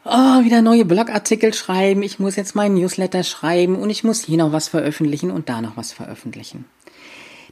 oh, 0.06 0.44
wieder 0.44 0.64
neue 0.64 0.86
Blogartikel 0.86 1.54
schreiben, 1.54 2.02
ich 2.02 2.18
muss 2.18 2.36
jetzt 2.36 2.56
meinen 2.56 2.76
Newsletter 2.76 3.24
schreiben 3.24 3.76
und 3.76 3.92
ich 3.92 4.04
muss 4.04 4.24
hier 4.24 4.38
noch 4.38 4.52
was 4.52 4.68
veröffentlichen 4.68 5.30
und 5.30 5.50
da 5.50 5.62
noch 5.62 5.78
was 5.78 5.92
veröffentlichen. 5.92 6.66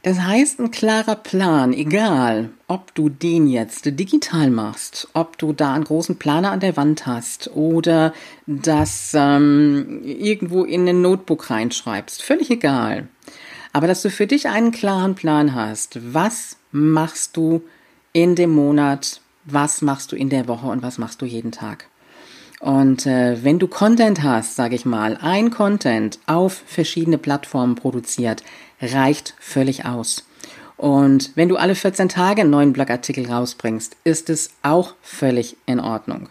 Das 0.02 0.18
heißt, 0.20 0.58
ein 0.58 0.72
klarer 0.72 1.14
Plan, 1.14 1.72
egal 1.72 2.50
ob 2.66 2.92
du 2.94 3.08
den 3.08 3.46
jetzt 3.46 3.84
digital 3.86 4.50
machst, 4.50 5.06
ob 5.12 5.38
du 5.38 5.52
da 5.52 5.74
einen 5.74 5.84
großen 5.84 6.18
Planer 6.18 6.50
an 6.50 6.58
der 6.58 6.76
Wand 6.76 7.06
hast 7.06 7.50
oder 7.54 8.12
das 8.46 9.12
ähm, 9.14 10.00
irgendwo 10.02 10.64
in 10.64 10.88
ein 10.88 11.02
Notebook 11.02 11.50
reinschreibst, 11.50 12.20
völlig 12.20 12.50
egal. 12.50 13.06
Aber 13.72 13.86
dass 13.86 14.02
du 14.02 14.10
für 14.10 14.26
dich 14.26 14.48
einen 14.48 14.72
klaren 14.72 15.14
Plan 15.14 15.54
hast, 15.54 16.00
was 16.12 16.56
machst 16.72 17.36
du 17.36 17.62
in 18.12 18.34
dem 18.34 18.50
Monat, 18.50 19.20
was 19.44 19.82
machst 19.82 20.10
du 20.10 20.16
in 20.16 20.30
der 20.30 20.48
Woche 20.48 20.66
und 20.66 20.82
was 20.82 20.98
machst 20.98 21.22
du 21.22 21.26
jeden 21.26 21.52
Tag. 21.52 21.86
Und 22.62 23.06
äh, 23.06 23.42
wenn 23.42 23.58
du 23.58 23.66
Content 23.66 24.22
hast, 24.22 24.54
sage 24.54 24.76
ich 24.76 24.84
mal, 24.84 25.18
ein 25.20 25.50
Content 25.50 26.20
auf 26.26 26.62
verschiedene 26.64 27.18
Plattformen 27.18 27.74
produziert, 27.74 28.44
reicht 28.80 29.34
völlig 29.40 29.84
aus. 29.84 30.24
Und 30.76 31.32
wenn 31.34 31.48
du 31.48 31.56
alle 31.56 31.74
14 31.74 32.08
Tage 32.08 32.42
einen 32.42 32.50
neuen 32.50 32.72
Blogartikel 32.72 33.28
rausbringst, 33.28 33.96
ist 34.04 34.30
es 34.30 34.50
auch 34.62 34.94
völlig 35.02 35.56
in 35.66 35.80
Ordnung. 35.80 36.28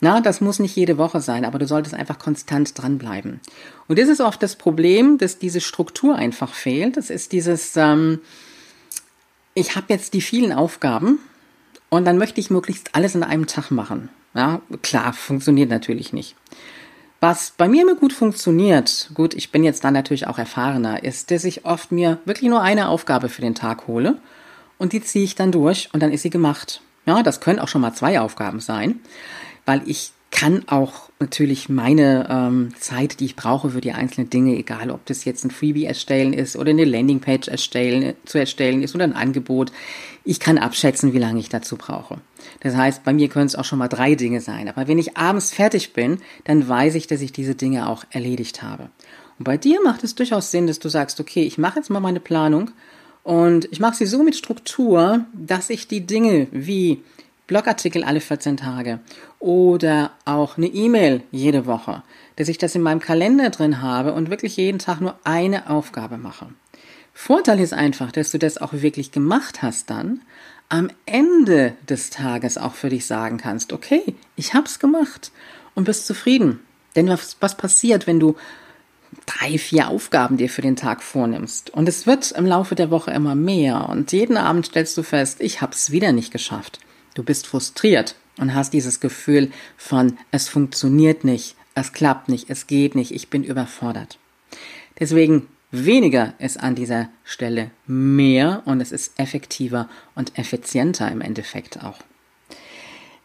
Na, 0.00 0.20
das 0.20 0.40
muss 0.40 0.58
nicht 0.58 0.74
jede 0.74 0.98
Woche 0.98 1.20
sein, 1.20 1.44
aber 1.44 1.60
du 1.60 1.66
solltest 1.68 1.94
einfach 1.94 2.18
konstant 2.18 2.76
dranbleiben. 2.76 3.38
Und 3.86 4.00
das 4.00 4.08
ist 4.08 4.20
oft 4.20 4.42
das 4.42 4.56
Problem, 4.56 5.16
dass 5.16 5.38
diese 5.38 5.60
Struktur 5.60 6.16
einfach 6.16 6.54
fehlt. 6.54 6.96
Das 6.96 7.08
ist 7.08 7.30
dieses, 7.30 7.76
ähm, 7.76 8.18
ich 9.54 9.76
habe 9.76 9.86
jetzt 9.90 10.12
die 10.12 10.22
vielen 10.22 10.52
Aufgaben 10.52 11.20
und 11.88 12.04
dann 12.04 12.18
möchte 12.18 12.40
ich 12.40 12.50
möglichst 12.50 12.96
alles 12.96 13.14
in 13.14 13.22
einem 13.22 13.46
Tag 13.46 13.70
machen. 13.70 14.08
Ja, 14.38 14.60
klar, 14.82 15.12
funktioniert 15.14 15.68
natürlich 15.68 16.12
nicht. 16.12 16.36
Was 17.18 17.54
bei 17.56 17.66
mir 17.66 17.82
immer 17.82 17.96
gut 17.96 18.12
funktioniert, 18.12 19.10
gut, 19.14 19.34
ich 19.34 19.50
bin 19.50 19.64
jetzt 19.64 19.82
dann 19.82 19.94
natürlich 19.94 20.28
auch 20.28 20.38
erfahrener, 20.38 21.02
ist, 21.02 21.32
dass 21.32 21.42
ich 21.42 21.64
oft 21.64 21.90
mir 21.90 22.18
wirklich 22.24 22.48
nur 22.48 22.62
eine 22.62 22.88
Aufgabe 22.88 23.30
für 23.30 23.42
den 23.42 23.56
Tag 23.56 23.88
hole 23.88 24.20
und 24.78 24.92
die 24.92 25.02
ziehe 25.02 25.24
ich 25.24 25.34
dann 25.34 25.50
durch 25.50 25.88
und 25.92 26.04
dann 26.04 26.12
ist 26.12 26.22
sie 26.22 26.30
gemacht. 26.30 26.82
Ja, 27.04 27.24
das 27.24 27.40
können 27.40 27.58
auch 27.58 27.66
schon 27.66 27.80
mal 27.80 27.94
zwei 27.94 28.20
Aufgaben 28.20 28.60
sein, 28.60 29.00
weil 29.66 29.82
ich 29.86 30.12
kann 30.30 30.68
auch 30.68 31.08
natürlich 31.20 31.68
meine 31.68 32.28
ähm, 32.30 32.74
Zeit, 32.78 33.20
die 33.20 33.24
ich 33.24 33.36
brauche 33.36 33.70
für 33.70 33.80
die 33.80 33.92
einzelnen 33.92 34.28
Dinge, 34.28 34.56
egal 34.56 34.90
ob 34.90 35.04
das 35.06 35.24
jetzt 35.24 35.44
ein 35.44 35.50
Freebie 35.50 35.86
erstellen 35.86 36.32
ist 36.32 36.56
oder 36.56 36.70
eine 36.70 36.84
Landingpage 36.84 37.48
erstellen, 37.48 38.14
zu 38.24 38.38
erstellen 38.38 38.82
ist 38.82 38.94
oder 38.94 39.04
ein 39.04 39.14
Angebot, 39.14 39.72
ich 40.24 40.38
kann 40.38 40.58
abschätzen, 40.58 41.14
wie 41.14 41.18
lange 41.18 41.40
ich 41.40 41.48
dazu 41.48 41.76
brauche. 41.76 42.18
Das 42.60 42.76
heißt, 42.76 43.04
bei 43.04 43.12
mir 43.14 43.28
können 43.28 43.46
es 43.46 43.56
auch 43.56 43.64
schon 43.64 43.78
mal 43.78 43.88
drei 43.88 44.14
Dinge 44.14 44.42
sein. 44.42 44.68
Aber 44.68 44.86
wenn 44.86 44.98
ich 44.98 45.16
abends 45.16 45.52
fertig 45.52 45.94
bin, 45.94 46.18
dann 46.44 46.68
weiß 46.68 46.94
ich, 46.96 47.06
dass 47.06 47.22
ich 47.22 47.32
diese 47.32 47.54
Dinge 47.54 47.88
auch 47.88 48.04
erledigt 48.10 48.62
habe. 48.62 48.90
Und 49.38 49.44
bei 49.44 49.56
dir 49.56 49.80
macht 49.82 50.04
es 50.04 50.14
durchaus 50.14 50.50
Sinn, 50.50 50.66
dass 50.66 50.78
du 50.78 50.90
sagst, 50.90 51.20
okay, 51.20 51.44
ich 51.44 51.56
mache 51.56 51.78
jetzt 51.78 51.90
mal 51.90 52.00
meine 52.00 52.20
Planung 52.20 52.70
und 53.22 53.68
ich 53.70 53.80
mache 53.80 53.96
sie 53.96 54.06
so 54.06 54.22
mit 54.22 54.36
Struktur, 54.36 55.24
dass 55.32 55.70
ich 55.70 55.88
die 55.88 56.06
Dinge 56.06 56.48
wie 56.50 57.02
Blogartikel 57.48 58.04
alle 58.04 58.20
14 58.20 58.58
Tage 58.58 59.00
oder 59.40 60.12
auch 60.26 60.58
eine 60.58 60.66
E-Mail 60.66 61.22
jede 61.32 61.66
Woche, 61.66 62.04
dass 62.36 62.48
ich 62.48 62.58
das 62.58 62.74
in 62.74 62.82
meinem 62.82 63.00
Kalender 63.00 63.50
drin 63.50 63.82
habe 63.82 64.12
und 64.12 64.30
wirklich 64.30 64.56
jeden 64.56 64.78
Tag 64.78 65.00
nur 65.00 65.18
eine 65.24 65.68
Aufgabe 65.70 66.18
mache. 66.18 66.46
Vorteil 67.14 67.58
ist 67.58 67.72
einfach, 67.72 68.12
dass 68.12 68.30
du 68.30 68.38
das 68.38 68.58
auch 68.58 68.74
wirklich 68.74 69.10
gemacht 69.10 69.62
hast 69.62 69.90
dann, 69.90 70.20
am 70.68 70.90
Ende 71.06 71.74
des 71.88 72.10
Tages 72.10 72.58
auch 72.58 72.74
für 72.74 72.90
dich 72.90 73.06
sagen 73.06 73.38
kannst, 73.38 73.72
okay, 73.72 74.14
ich 74.36 74.52
hab's 74.52 74.78
gemacht 74.78 75.32
und 75.74 75.84
bist 75.84 76.06
zufrieden. 76.06 76.60
Denn 76.96 77.08
was, 77.08 77.38
was 77.40 77.56
passiert, 77.56 78.06
wenn 78.06 78.20
du 78.20 78.36
drei, 79.24 79.56
vier 79.56 79.88
Aufgaben 79.88 80.36
dir 80.36 80.50
für 80.50 80.60
den 80.60 80.76
Tag 80.76 81.02
vornimmst? 81.02 81.70
Und 81.70 81.88
es 81.88 82.06
wird 82.06 82.30
im 82.32 82.44
Laufe 82.44 82.74
der 82.74 82.90
Woche 82.90 83.10
immer 83.10 83.34
mehr 83.34 83.88
und 83.88 84.12
jeden 84.12 84.36
Abend 84.36 84.66
stellst 84.66 84.98
du 84.98 85.02
fest, 85.02 85.40
ich 85.40 85.62
hab's 85.62 85.90
wieder 85.90 86.12
nicht 86.12 86.30
geschafft. 86.30 86.78
Du 87.18 87.24
bist 87.24 87.48
frustriert 87.48 88.14
und 88.38 88.54
hast 88.54 88.72
dieses 88.72 89.00
Gefühl 89.00 89.50
von, 89.76 90.16
es 90.30 90.48
funktioniert 90.48 91.24
nicht, 91.24 91.56
es 91.74 91.92
klappt 91.92 92.28
nicht, 92.28 92.48
es 92.48 92.68
geht 92.68 92.94
nicht, 92.94 93.10
ich 93.10 93.28
bin 93.28 93.42
überfordert. 93.42 94.20
Deswegen 95.00 95.48
weniger 95.72 96.34
ist 96.38 96.60
an 96.60 96.76
dieser 96.76 97.08
Stelle 97.24 97.72
mehr 97.88 98.62
und 98.66 98.80
es 98.80 98.92
ist 98.92 99.18
effektiver 99.18 99.88
und 100.14 100.38
effizienter 100.38 101.10
im 101.10 101.20
Endeffekt 101.20 101.82
auch. 101.82 101.98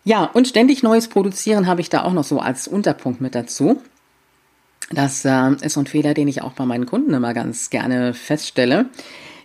Ja, 0.03 0.23
und 0.23 0.47
ständig 0.47 0.81
Neues 0.81 1.07
produzieren 1.07 1.67
habe 1.67 1.81
ich 1.81 1.89
da 1.91 2.01
auch 2.01 2.13
noch 2.13 2.23
so 2.23 2.39
als 2.39 2.67
Unterpunkt 2.67 3.21
mit 3.21 3.35
dazu. 3.35 3.79
Das 4.89 5.23
äh, 5.23 5.51
ist 5.61 5.77
ein 5.77 5.85
Fehler, 5.85 6.15
den 6.15 6.27
ich 6.27 6.41
auch 6.41 6.53
bei 6.53 6.65
meinen 6.65 6.87
Kunden 6.87 7.13
immer 7.13 7.35
ganz 7.35 7.69
gerne 7.69 8.15
feststelle 8.15 8.87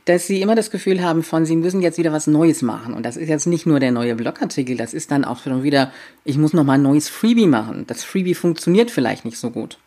dass 0.09 0.27
sie 0.27 0.41
immer 0.41 0.55
das 0.55 0.71
Gefühl 0.71 1.03
haben 1.03 1.23
von, 1.23 1.45
sie 1.45 1.57
müssen 1.57 1.83
jetzt 1.83 1.99
wieder 1.99 2.13
was 2.13 2.27
Neues 2.27 2.63
machen. 2.63 2.95
Und 2.95 3.05
das 3.05 3.19
ist 3.19 3.29
jetzt 3.29 3.47
nicht 3.47 3.67
nur 3.67 3.79
der 3.79 3.93
neue 3.93 4.15
Blogartikel, 4.15 4.77
das 4.77 4.95
ist 4.95 5.11
dann 5.11 5.25
auch 5.25 5.43
schon 5.43 5.63
wieder, 5.63 5.93
ich 6.25 6.39
muss 6.39 6.55
nochmal 6.55 6.79
ein 6.79 6.83
neues 6.83 7.11
Freebie 7.11 7.47
machen. 7.47 7.85
Das 7.87 8.05
Freebie 8.05 8.35
funktioniert 8.35 8.91
vielleicht 8.91 9.27
nicht 9.27 9.37
so 9.37 9.51
gut. 9.51 9.79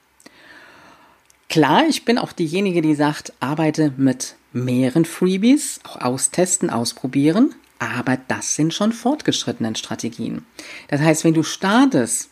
Klar, 1.50 1.86
ich 1.90 2.06
bin 2.06 2.20
auch 2.20 2.34
diejenige, 2.34 2.82
die 2.82 2.94
sagt, 2.94 3.34
arbeite 3.40 3.94
mit 3.98 4.36
mehreren 4.54 5.06
Freebies, 5.06 5.80
auch 5.84 6.00
austesten, 6.00 6.70
ausprobieren, 6.70 7.56
aber 7.80 8.18
das 8.28 8.56
sind 8.56 8.76
schon 8.76 8.92
fortgeschrittenen 8.92 9.76
Strategien. 9.76 10.46
Das 10.88 11.02
heißt, 11.02 11.24
wenn 11.24 11.34
du 11.34 11.42
startest, 11.42 12.30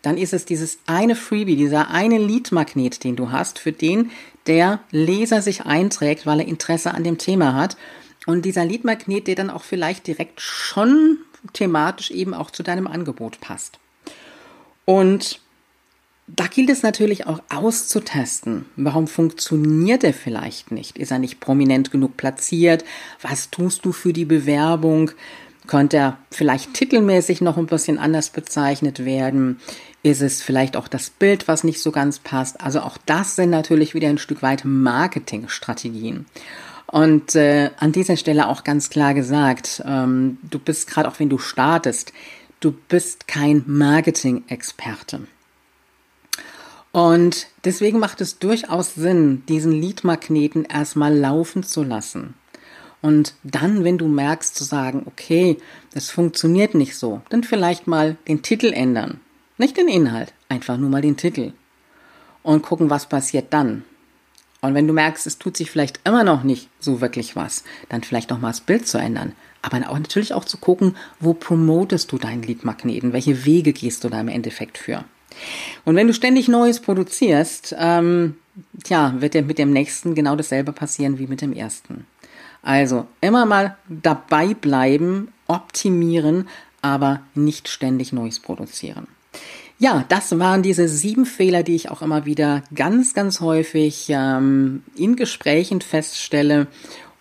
dann 0.00 0.16
ist 0.16 0.32
es 0.32 0.46
dieses 0.46 0.78
eine 0.86 1.16
Freebie, 1.16 1.56
dieser 1.56 1.90
eine 1.90 2.16
Lead-Magnet, 2.16 3.04
den 3.04 3.14
du 3.14 3.30
hast, 3.30 3.58
für 3.58 3.72
den 3.72 4.10
der 4.46 4.80
Leser 4.90 5.42
sich 5.42 5.66
einträgt, 5.66 6.26
weil 6.26 6.40
er 6.40 6.48
Interesse 6.48 6.94
an 6.94 7.04
dem 7.04 7.18
Thema 7.18 7.54
hat. 7.54 7.76
Und 8.26 8.44
dieser 8.44 8.64
Leadmagnet, 8.64 9.26
der 9.26 9.34
dann 9.34 9.50
auch 9.50 9.62
vielleicht 9.62 10.06
direkt 10.06 10.40
schon 10.40 11.18
thematisch 11.52 12.10
eben 12.10 12.34
auch 12.34 12.50
zu 12.50 12.62
deinem 12.62 12.86
Angebot 12.86 13.40
passt. 13.40 13.78
Und 14.84 15.40
da 16.26 16.48
gilt 16.48 16.70
es 16.70 16.82
natürlich 16.82 17.26
auch 17.26 17.40
auszutesten. 17.54 18.66
Warum 18.74 19.06
funktioniert 19.06 20.02
er 20.02 20.12
vielleicht 20.12 20.72
nicht? 20.72 20.98
Ist 20.98 21.12
er 21.12 21.20
nicht 21.20 21.38
prominent 21.38 21.92
genug 21.92 22.16
platziert? 22.16 22.84
Was 23.22 23.50
tust 23.50 23.84
du 23.84 23.92
für 23.92 24.12
die 24.12 24.24
Bewerbung? 24.24 25.12
Könnte 25.66 25.96
er 25.96 26.18
vielleicht 26.30 26.74
titelmäßig 26.74 27.40
noch 27.40 27.56
ein 27.56 27.66
bisschen 27.66 27.98
anders 27.98 28.30
bezeichnet 28.30 29.04
werden? 29.04 29.60
Ist 30.02 30.22
es 30.22 30.42
vielleicht 30.42 30.76
auch 30.76 30.88
das 30.88 31.10
Bild, 31.10 31.48
was 31.48 31.64
nicht 31.64 31.80
so 31.80 31.90
ganz 31.90 32.18
passt? 32.18 32.60
Also 32.60 32.80
auch 32.80 32.98
das 33.06 33.36
sind 33.36 33.50
natürlich 33.50 33.94
wieder 33.94 34.08
ein 34.08 34.18
Stück 34.18 34.42
weit 34.42 34.64
Marketingstrategien. 34.64 36.26
Und 36.86 37.34
äh, 37.34 37.70
an 37.78 37.92
dieser 37.92 38.16
Stelle 38.16 38.48
auch 38.48 38.62
ganz 38.62 38.90
klar 38.90 39.14
gesagt, 39.14 39.82
ähm, 39.84 40.38
du 40.48 40.58
bist 40.58 40.88
gerade 40.88 41.08
auch 41.08 41.18
wenn 41.18 41.28
du 41.28 41.38
startest, 41.38 42.12
du 42.60 42.72
bist 42.88 43.26
kein 43.26 43.64
Marketing-Experte. 43.66 45.26
Und 46.92 47.48
deswegen 47.64 47.98
macht 47.98 48.20
es 48.20 48.38
durchaus 48.38 48.94
Sinn, 48.94 49.42
diesen 49.48 49.72
Lead-Magneten 49.72 50.64
erstmal 50.64 51.14
laufen 51.14 51.62
zu 51.62 51.82
lassen. 51.82 52.34
Und 53.02 53.34
dann, 53.42 53.84
wenn 53.84 53.98
du 53.98 54.08
merkst, 54.08 54.54
zu 54.54 54.64
sagen, 54.64 55.02
okay, 55.06 55.58
das 55.92 56.10
funktioniert 56.10 56.74
nicht 56.74 56.96
so, 56.96 57.20
dann 57.28 57.44
vielleicht 57.44 57.86
mal 57.86 58.16
den 58.26 58.42
Titel 58.42 58.72
ändern. 58.72 59.20
Nicht 59.58 59.76
den 59.76 59.88
Inhalt, 59.88 60.32
einfach 60.48 60.76
nur 60.76 60.90
mal 60.90 61.02
den 61.02 61.16
Titel. 61.16 61.52
Und 62.42 62.62
gucken, 62.62 62.90
was 62.90 63.08
passiert 63.08 63.52
dann. 63.52 63.84
Und 64.60 64.74
wenn 64.74 64.86
du 64.86 64.92
merkst, 64.92 65.26
es 65.26 65.38
tut 65.38 65.56
sich 65.56 65.70
vielleicht 65.70 66.00
immer 66.04 66.24
noch 66.24 66.42
nicht 66.42 66.68
so 66.80 67.00
wirklich 67.00 67.36
was, 67.36 67.64
dann 67.88 68.02
vielleicht 68.02 68.30
noch 68.30 68.40
mal 68.40 68.48
das 68.48 68.60
Bild 68.60 68.86
zu 68.86 68.98
ändern. 68.98 69.32
Aber 69.62 69.78
auch 69.90 69.98
natürlich 69.98 70.32
auch 70.32 70.44
zu 70.44 70.58
gucken, 70.58 70.96
wo 71.20 71.34
promotest 71.34 72.10
du 72.12 72.18
deinen 72.18 72.42
Leadmagneten? 72.42 73.12
Welche 73.12 73.44
Wege 73.44 73.72
gehst 73.72 74.04
du 74.04 74.08
da 74.08 74.20
im 74.20 74.28
Endeffekt 74.28 74.78
für? 74.78 75.04
Und 75.84 75.96
wenn 75.96 76.06
du 76.06 76.14
ständig 76.14 76.48
Neues 76.48 76.80
produzierst, 76.80 77.74
ähm, 77.78 78.36
tja, 78.82 79.14
wird 79.18 79.34
dir 79.34 79.42
mit 79.42 79.58
dem 79.58 79.72
nächsten 79.72 80.14
genau 80.14 80.36
dasselbe 80.36 80.72
passieren 80.72 81.18
wie 81.18 81.26
mit 81.26 81.42
dem 81.42 81.52
ersten. 81.52 82.06
Also 82.66 83.06
immer 83.20 83.46
mal 83.46 83.76
dabei 83.88 84.52
bleiben, 84.52 85.28
optimieren, 85.46 86.48
aber 86.82 87.20
nicht 87.36 87.68
ständig 87.68 88.12
Neues 88.12 88.40
produzieren. 88.40 89.06
Ja, 89.78 90.04
das 90.08 90.36
waren 90.36 90.64
diese 90.64 90.88
sieben 90.88 91.26
Fehler, 91.26 91.62
die 91.62 91.76
ich 91.76 91.92
auch 91.92 92.02
immer 92.02 92.26
wieder 92.26 92.64
ganz, 92.74 93.14
ganz 93.14 93.40
häufig 93.40 94.06
ähm, 94.08 94.82
in 94.96 95.14
Gesprächen 95.14 95.80
feststelle 95.80 96.66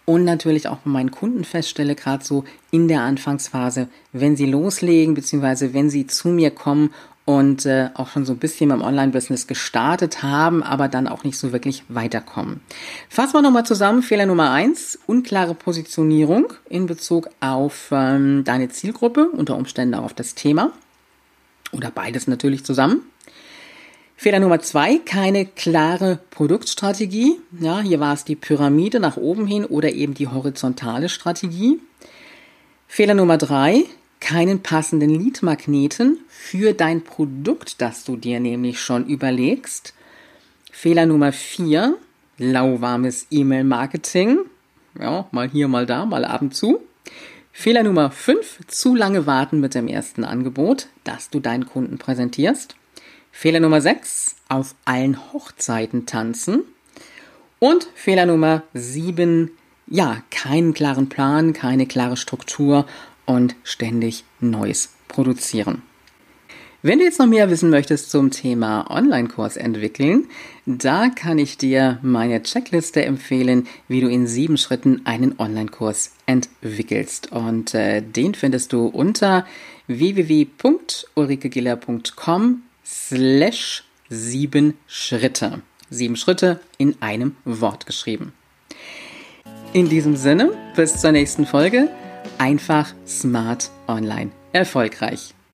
und 0.05 0.23
natürlich 0.23 0.67
auch 0.67 0.77
bei 0.77 0.89
meinen 0.89 1.11
Kunden 1.11 1.43
feststelle, 1.43 1.93
gerade 1.93 2.25
so 2.25 2.43
in 2.71 2.87
der 2.87 3.01
Anfangsphase, 3.01 3.87
wenn 4.13 4.35
sie 4.35 4.47
loslegen, 4.47 5.13
beziehungsweise 5.13 5.75
wenn 5.75 5.91
sie 5.91 6.07
zu 6.07 6.29
mir 6.29 6.49
kommen 6.49 6.91
und 7.25 7.65
äh, 7.65 7.89
auch 7.95 8.09
schon 8.09 8.25
so 8.25 8.33
ein 8.33 8.39
bisschen 8.39 8.69
beim 8.69 8.83
Online-Business 8.83 9.47
gestartet 9.47 10.21
haben, 10.21 10.61
aber 10.61 10.87
dann 10.87 11.07
auch 11.07 11.23
nicht 11.23 11.37
so 11.37 11.51
wirklich 11.51 11.83
weiterkommen. 11.89 12.61
Fassen 13.09 13.33
wir 13.33 13.41
nochmal 13.41 13.65
zusammen. 13.65 14.03
Fehler 14.03 14.27
Nummer 14.27 14.51
eins, 14.51 14.99
unklare 15.07 15.55
Positionierung 15.55 16.53
in 16.69 16.85
Bezug 16.85 17.29
auf 17.39 17.89
ähm, 17.91 18.43
deine 18.43 18.69
Zielgruppe, 18.69 19.29
unter 19.29 19.57
Umständen 19.57 19.95
auch 19.95 20.03
auf 20.03 20.13
das 20.13 20.35
Thema. 20.35 20.71
Oder 21.71 21.89
beides 21.89 22.27
natürlich 22.27 22.63
zusammen. 22.63 23.01
Fehler 24.15 24.39
Nummer 24.39 24.61
zwei, 24.61 24.99
keine 24.99 25.45
klare 25.45 26.19
Produktstrategie. 26.29 27.39
Ja, 27.59 27.81
hier 27.81 27.99
war 27.99 28.13
es 28.13 28.23
die 28.23 28.35
Pyramide 28.35 28.99
nach 28.99 29.17
oben 29.17 29.45
hin 29.45 29.65
oder 29.65 29.91
eben 29.91 30.13
die 30.13 30.27
horizontale 30.27 31.09
Strategie. 31.09 31.81
Fehler 32.87 33.15
Nummer 33.15 33.37
drei, 33.37 33.83
keinen 34.19 34.61
passenden 34.61 35.09
Leadmagneten 35.09 36.19
für 36.27 36.73
dein 36.73 37.03
Produkt, 37.03 37.81
das 37.81 38.03
du 38.03 38.15
dir 38.15 38.39
nämlich 38.39 38.79
schon 38.79 39.05
überlegst. 39.07 39.93
Fehler 40.71 41.05
Nummer 41.05 41.31
vier, 41.31 41.97
lauwarmes 42.37 43.27
E-Mail-Marketing. 43.31 44.39
Ja, 44.99 45.27
mal 45.31 45.49
hier, 45.49 45.67
mal 45.67 45.85
da, 45.85 46.05
mal 46.05 46.25
ab 46.25 46.41
und 46.41 46.55
zu. 46.55 46.81
Fehler 47.57 47.83
Nummer 47.83 48.11
5, 48.11 48.67
zu 48.67 48.95
lange 48.95 49.25
warten 49.25 49.61
mit 49.61 49.75
dem 49.75 49.87
ersten 49.87 50.25
Angebot, 50.25 50.87
das 51.05 51.29
du 51.29 51.39
deinen 51.39 51.65
Kunden 51.65 51.97
präsentierst. 51.97 52.75
Fehler 53.31 53.61
Nummer 53.61 53.79
6, 53.79 54.35
auf 54.49 54.75
allen 54.83 55.17
Hochzeiten 55.31 56.05
tanzen. 56.05 56.63
Und 57.59 57.87
Fehler 57.95 58.25
Nummer 58.25 58.63
7, 58.73 59.51
ja, 59.87 60.21
keinen 60.31 60.73
klaren 60.73 61.07
Plan, 61.07 61.53
keine 61.53 61.85
klare 61.85 62.17
Struktur 62.17 62.85
und 63.25 63.55
ständig 63.63 64.23
Neues 64.39 64.93
produzieren. 65.07 65.81
Wenn 66.85 66.99
du 66.99 67.05
jetzt 67.05 67.17
noch 67.17 67.25
mehr 67.25 67.49
wissen 67.49 67.71
möchtest 67.71 68.11
zum 68.11 68.29
Thema 68.29 68.91
Online-Kurs 68.91 69.57
entwickeln, 69.57 70.27
da 70.67 71.09
kann 71.09 71.39
ich 71.39 71.57
dir 71.57 71.97
meine 72.03 72.43
Checkliste 72.43 73.03
empfehlen, 73.03 73.65
wie 73.87 74.01
du 74.01 74.07
in 74.07 74.27
sieben 74.27 74.59
Schritten 74.59 75.01
einen 75.03 75.39
Online-Kurs 75.39 76.11
entwickelst. 76.27 77.31
Und 77.31 77.73
äh, 77.73 78.03
den 78.03 78.35
findest 78.35 78.71
du 78.71 78.85
unter 78.85 79.47
www.ulrikegiller.com 79.87 82.61
slash 82.85 83.83
sieben 84.07 84.75
Schritte. 84.85 85.63
Sieben 85.89 86.17
Schritte 86.17 86.59
in 86.77 87.01
einem 87.01 87.35
Wort 87.45 87.87
geschrieben. 87.87 88.31
In 89.73 89.89
diesem 89.89 90.15
Sinne, 90.15 90.51
bis 90.75 91.01
zur 91.01 91.13
nächsten 91.13 91.47
Folge. 91.47 91.89
Einfach 92.37 92.93
smart 93.07 93.69
online 93.87 94.31
erfolgreich. 94.51 95.34